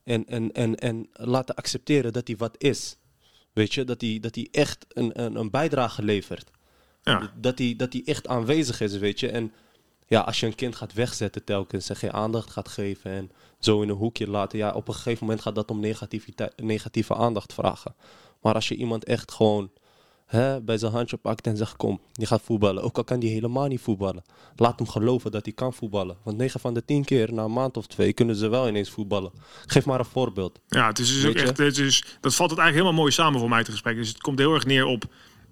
en, 0.04 0.26
en, 0.26 0.52
en, 0.52 0.76
en 0.76 1.08
laten 1.12 1.54
accepteren 1.54 2.12
dat 2.12 2.26
hij 2.26 2.36
wat 2.36 2.54
is. 2.58 2.96
Weet 3.52 3.74
je, 3.74 3.84
dat 3.84 4.00
hij, 4.00 4.18
dat 4.20 4.34
hij 4.34 4.48
echt 4.50 4.86
een, 4.88 5.22
een, 5.22 5.36
een 5.36 5.50
bijdrage 5.50 6.02
levert. 6.02 6.50
Ja. 7.02 7.32
Dat 7.40 7.58
hij, 7.58 7.74
dat 7.76 7.92
hij 7.92 8.02
echt 8.04 8.26
aanwezig 8.26 8.80
is, 8.80 8.96
weet 8.96 9.20
je. 9.20 9.28
En 9.28 9.52
ja, 10.06 10.20
als 10.20 10.40
je 10.40 10.46
een 10.46 10.54
kind 10.54 10.76
gaat 10.76 10.92
wegzetten 10.92 11.44
telkens 11.44 11.88
en 11.88 11.96
geen 11.96 12.12
aandacht 12.12 12.50
gaat 12.50 12.68
geven 12.68 13.10
en 13.10 13.30
zo 13.58 13.82
in 13.82 13.88
een 13.88 13.96
hoekje 13.96 14.28
laten, 14.28 14.58
ja, 14.58 14.72
op 14.72 14.88
een 14.88 14.94
gegeven 14.94 15.26
moment 15.26 15.42
gaat 15.42 15.54
dat 15.54 15.70
om 15.70 15.80
negativiteit, 15.80 16.62
negatieve 16.62 17.14
aandacht 17.14 17.52
vragen. 17.52 17.94
Maar 18.40 18.54
als 18.54 18.68
je 18.68 18.76
iemand 18.76 19.04
echt 19.04 19.32
gewoon 19.32 19.70
hè, 20.34 20.60
bij 20.60 20.78
zijn 20.78 20.92
handje 20.92 21.16
pakt 21.16 21.46
en 21.46 21.56
zegt, 21.56 21.76
kom, 21.76 22.00
je 22.12 22.26
gaat 22.26 22.42
voetballen. 22.44 22.82
Ook 22.82 22.96
al 22.96 23.04
kan 23.04 23.20
die 23.20 23.30
helemaal 23.30 23.66
niet 23.66 23.80
voetballen. 23.80 24.22
Laat 24.56 24.78
hem 24.78 24.88
geloven 24.88 25.30
dat 25.30 25.44
hij 25.44 25.54
kan 25.54 25.72
voetballen. 25.72 26.16
Want 26.22 26.36
9 26.36 26.60
van 26.60 26.74
de 26.74 26.84
10 26.84 27.04
keer, 27.04 27.32
na 27.32 27.42
een 27.42 27.52
maand 27.52 27.76
of 27.76 27.86
twee, 27.86 28.12
kunnen 28.12 28.36
ze 28.36 28.48
wel 28.48 28.68
ineens 28.68 28.90
voetballen. 28.90 29.32
Geef 29.66 29.84
maar 29.84 29.98
een 29.98 30.04
voorbeeld. 30.04 30.60
Ja, 30.68 30.86
het 30.86 30.98
is 30.98 31.14
dus 31.14 31.26
ook 31.26 31.34
echt, 31.34 31.58
het 31.58 31.78
is, 31.78 32.04
dat 32.20 32.34
valt 32.34 32.50
het 32.50 32.58
eigenlijk 32.58 32.74
helemaal 32.74 32.92
mooi 32.92 33.12
samen 33.12 33.40
voor 33.40 33.48
mij 33.48 33.58
het 33.58 33.68
gesprek. 33.68 33.96
Dus 33.96 34.08
het 34.08 34.20
komt 34.20 34.38
heel 34.38 34.54
erg 34.54 34.66
neer 34.66 34.84
op, 34.84 35.04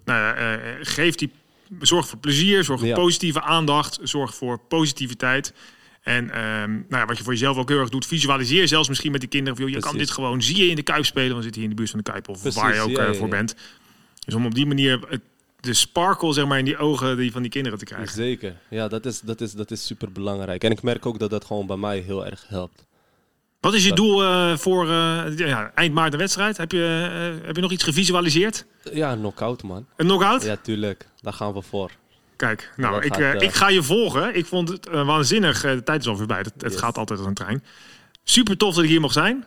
nou 0.05 0.19
ja, 0.19 0.33
eh, 0.33 0.77
geef 0.81 1.15
die, 1.15 1.31
zorg 1.79 2.07
voor 2.07 2.19
plezier, 2.19 2.63
zorg 2.63 2.79
voor 2.79 2.89
Ja. 2.89 2.95
positieve 2.95 3.41
aandacht, 3.41 3.99
zorg 4.01 4.35
voor 4.35 4.59
positiviteit. 4.59 5.53
En 6.01 6.29
ehm, 6.29 6.71
nou 6.71 6.85
ja, 6.89 7.05
wat 7.05 7.17
je 7.17 7.23
voor 7.23 7.33
jezelf 7.33 7.57
ook 7.57 7.69
heel 7.69 7.79
erg 7.79 7.89
doet, 7.89 8.05
visualiseer 8.05 8.67
zelfs 8.67 8.89
misschien 8.89 9.11
met 9.11 9.19
die 9.19 9.29
kinderen. 9.29 9.59
Joh, 9.59 9.69
je 9.69 9.79
kan 9.79 9.97
dit 9.97 10.11
gewoon, 10.11 10.41
zie 10.41 10.57
je 10.57 10.69
in 10.69 10.75
de 10.75 10.83
Kuip 10.83 11.05
spelen, 11.05 11.31
want 11.31 11.43
zitten 11.43 11.61
hier 11.61 11.69
in 11.69 11.75
de 11.75 11.81
buurt 11.81 11.95
van 11.95 12.03
de 12.03 12.11
Kuip 12.11 12.29
of 12.29 12.41
Precies, 12.41 12.61
waar 12.61 12.73
je 12.73 12.81
ook 12.81 12.89
ja, 12.89 13.05
eh, 13.05 13.13
voor 13.13 13.29
bent. 13.29 13.55
Dus 14.25 14.33
om 14.33 14.45
op 14.45 14.55
die 14.55 14.65
manier 14.65 15.19
de 15.59 15.73
sparkle 15.73 16.33
zeg 16.33 16.45
maar, 16.45 16.59
in 16.59 16.65
die 16.65 16.77
ogen 16.77 17.17
die 17.17 17.31
van 17.31 17.41
die 17.41 17.51
kinderen 17.51 17.79
te 17.79 17.85
krijgen. 17.85 18.15
Zeker. 18.15 18.55
Ja, 18.69 18.87
dat 18.87 19.05
is, 19.05 19.19
dat, 19.19 19.41
is, 19.41 19.51
dat 19.51 19.71
is 19.71 19.85
super 19.85 20.11
belangrijk. 20.11 20.63
En 20.63 20.71
ik 20.71 20.81
merk 20.81 21.05
ook 21.05 21.19
dat 21.19 21.29
dat 21.29 21.45
gewoon 21.45 21.67
bij 21.67 21.77
mij 21.77 21.99
heel 21.99 22.25
erg 22.25 22.45
helpt. 22.47 22.85
Wat 23.59 23.73
is 23.73 23.85
je 23.85 23.93
doel 23.93 24.23
uh, 24.23 24.57
voor 24.57 24.85
uh, 24.85 25.37
ja, 25.37 25.71
eind 25.75 25.93
maart 25.93 26.11
de 26.11 26.17
wedstrijd? 26.17 26.57
Heb 26.57 26.71
je, 26.71 27.09
uh, 27.39 27.45
heb 27.45 27.55
je 27.55 27.61
nog 27.61 27.71
iets 27.71 27.83
gevisualiseerd? 27.83 28.65
Ja, 28.91 29.11
een 29.11 29.19
knockout 29.19 29.63
man. 29.63 29.85
Een 29.95 30.05
knockout? 30.05 30.43
Ja, 30.43 30.55
tuurlijk. 30.55 31.07
Daar 31.21 31.33
gaan 31.33 31.53
we 31.53 31.61
voor. 31.61 31.91
Kijk, 32.35 32.73
nou, 32.75 33.03
ik, 33.03 33.15
gaat, 33.15 33.41
ik 33.41 33.53
ga 33.53 33.69
je 33.69 33.83
volgen. 33.83 34.35
Ik 34.35 34.45
vond 34.45 34.69
het 34.69 34.87
waanzinnig. 34.89 35.61
de 35.61 35.83
tijd 35.83 36.01
is 36.01 36.07
al 36.07 36.17
voorbij. 36.17 36.37
Het, 36.37 36.53
het 36.57 36.77
gaat 36.77 36.97
altijd 36.97 37.19
als 37.19 37.27
een 37.27 37.33
trein. 37.33 37.63
Super 38.23 38.57
tof 38.57 38.75
dat 38.75 38.83
ik 38.83 38.89
hier 38.89 39.01
mocht 39.01 39.13
zijn. 39.13 39.45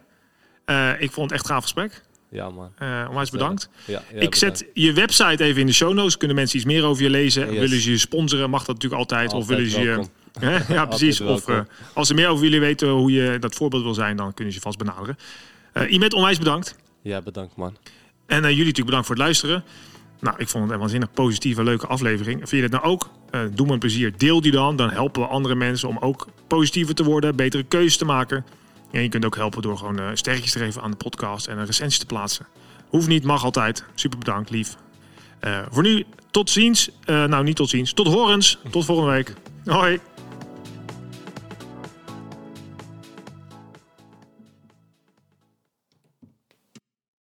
ik 0.99 1.13
vond 1.13 1.31
het 1.31 1.39
echt 1.39 1.47
gaaf 1.47 1.63
gesprek. 1.63 2.03
Ja, 2.31 2.51
man. 2.51 2.73
Uh, 2.83 3.07
onwijs 3.09 3.31
bedankt. 3.31 3.69
Ja, 3.85 4.03
ja, 4.15 4.21
ik 4.21 4.35
zet 4.35 4.67
je 4.75 4.93
website 4.93 5.45
even 5.45 5.61
in 5.61 5.67
de 5.67 5.73
show 5.73 5.95
notes. 5.95 6.17
Kunnen 6.17 6.37
mensen 6.37 6.57
iets 6.57 6.67
meer 6.67 6.85
over 6.85 7.03
je 7.03 7.11
lezen? 7.11 7.51
Yes. 7.51 7.59
Willen 7.61 7.81
ze 7.81 7.91
je 7.91 7.99
sponsoren? 7.99 8.51
Mag 8.51 8.65
dat 8.65 8.75
natuurlijk 8.75 9.01
altijd. 9.01 9.33
altijd 9.33 9.43
of 9.43 9.49
willen 9.49 9.71
ze 9.71 9.81
je. 9.81 10.05
ja, 10.75 10.87
precies. 10.87 11.21
Of 11.21 11.49
uh, 11.49 11.61
als 11.95 12.09
ze 12.09 12.15
meer 12.15 12.29
over 12.29 12.45
jullie 12.45 12.61
weten 12.61 12.89
hoe 12.89 13.13
je 13.13 13.39
dat 13.39 13.55
voorbeeld 13.55 13.83
wil 13.83 13.95
zijn, 13.95 14.17
dan 14.17 14.35
kunnen 14.35 14.53
ze 14.53 14.59
je 14.59 14.65
vast 14.65 14.79
benaderen. 14.79 15.19
Uh, 15.75 15.93
Imet, 15.93 16.15
onwijs 16.15 16.39
bedankt. 16.39 16.77
Ja, 17.03 17.23
bedankt, 17.23 17.57
man. 17.57 17.77
En 18.27 18.41
jullie 18.41 18.57
natuurlijk 18.57 18.87
bedankt 18.87 19.07
voor 19.07 19.15
het 19.15 19.25
luisteren. 19.25 19.65
Nou, 20.21 20.37
ik 20.39 20.49
vond 20.49 20.65
het 20.65 20.73
een 20.73 20.79
waanzinnig 20.79 21.13
positieve, 21.13 21.63
leuke 21.63 21.87
aflevering. 21.87 22.39
Vind 22.39 22.51
je 22.51 22.63
het 22.63 22.71
nou 22.71 22.85
ook? 22.85 23.09
doe 23.55 23.67
me 23.67 23.73
een 23.73 23.79
plezier. 23.79 24.13
Deel 24.17 24.41
die 24.41 24.53
dan. 24.53 24.77
Dan 24.77 24.91
helpen 24.91 25.23
we 25.23 25.29
andere 25.29 25.55
mensen 25.55 25.89
om 25.89 25.99
ook 25.99 26.27
positiever 26.47 26.95
te 26.95 27.05
worden, 27.05 27.37
betere 27.37 27.63
keuzes 27.63 27.97
te 27.97 28.05
maken. 28.05 28.45
En 28.93 29.03
je 29.03 29.09
kunt 29.09 29.25
ook 29.25 29.37
helpen 29.37 29.63
door 29.63 29.79
gewoon 29.79 30.17
sterretjes 30.17 30.53
te 30.53 30.59
geven 30.59 30.83
aan 30.83 30.91
de 30.91 30.97
podcast 30.97 31.47
en 31.47 31.59
een 31.59 31.67
recensie 31.67 32.01
te 32.01 32.07
plaatsen. 32.07 32.47
Hoeft 32.89 33.09
niet, 33.09 33.25
mag 33.25 33.45
altijd. 33.45 33.85
Super 33.95 34.19
bedankt, 34.19 34.51
lief. 34.51 34.77
Uh, 35.41 35.59
voor 35.71 35.83
nu, 35.83 36.05
tot 36.31 36.51
ziens. 36.51 36.91
Nou, 37.05 37.45
niet 37.45 37.57
tot 37.57 37.69
ziens. 37.69 37.93
Tot 37.93 38.07
horens. 38.07 38.59
Tot 38.71 38.85
volgende 38.85 39.11
week. 39.11 39.35
Hoi. 39.65 40.01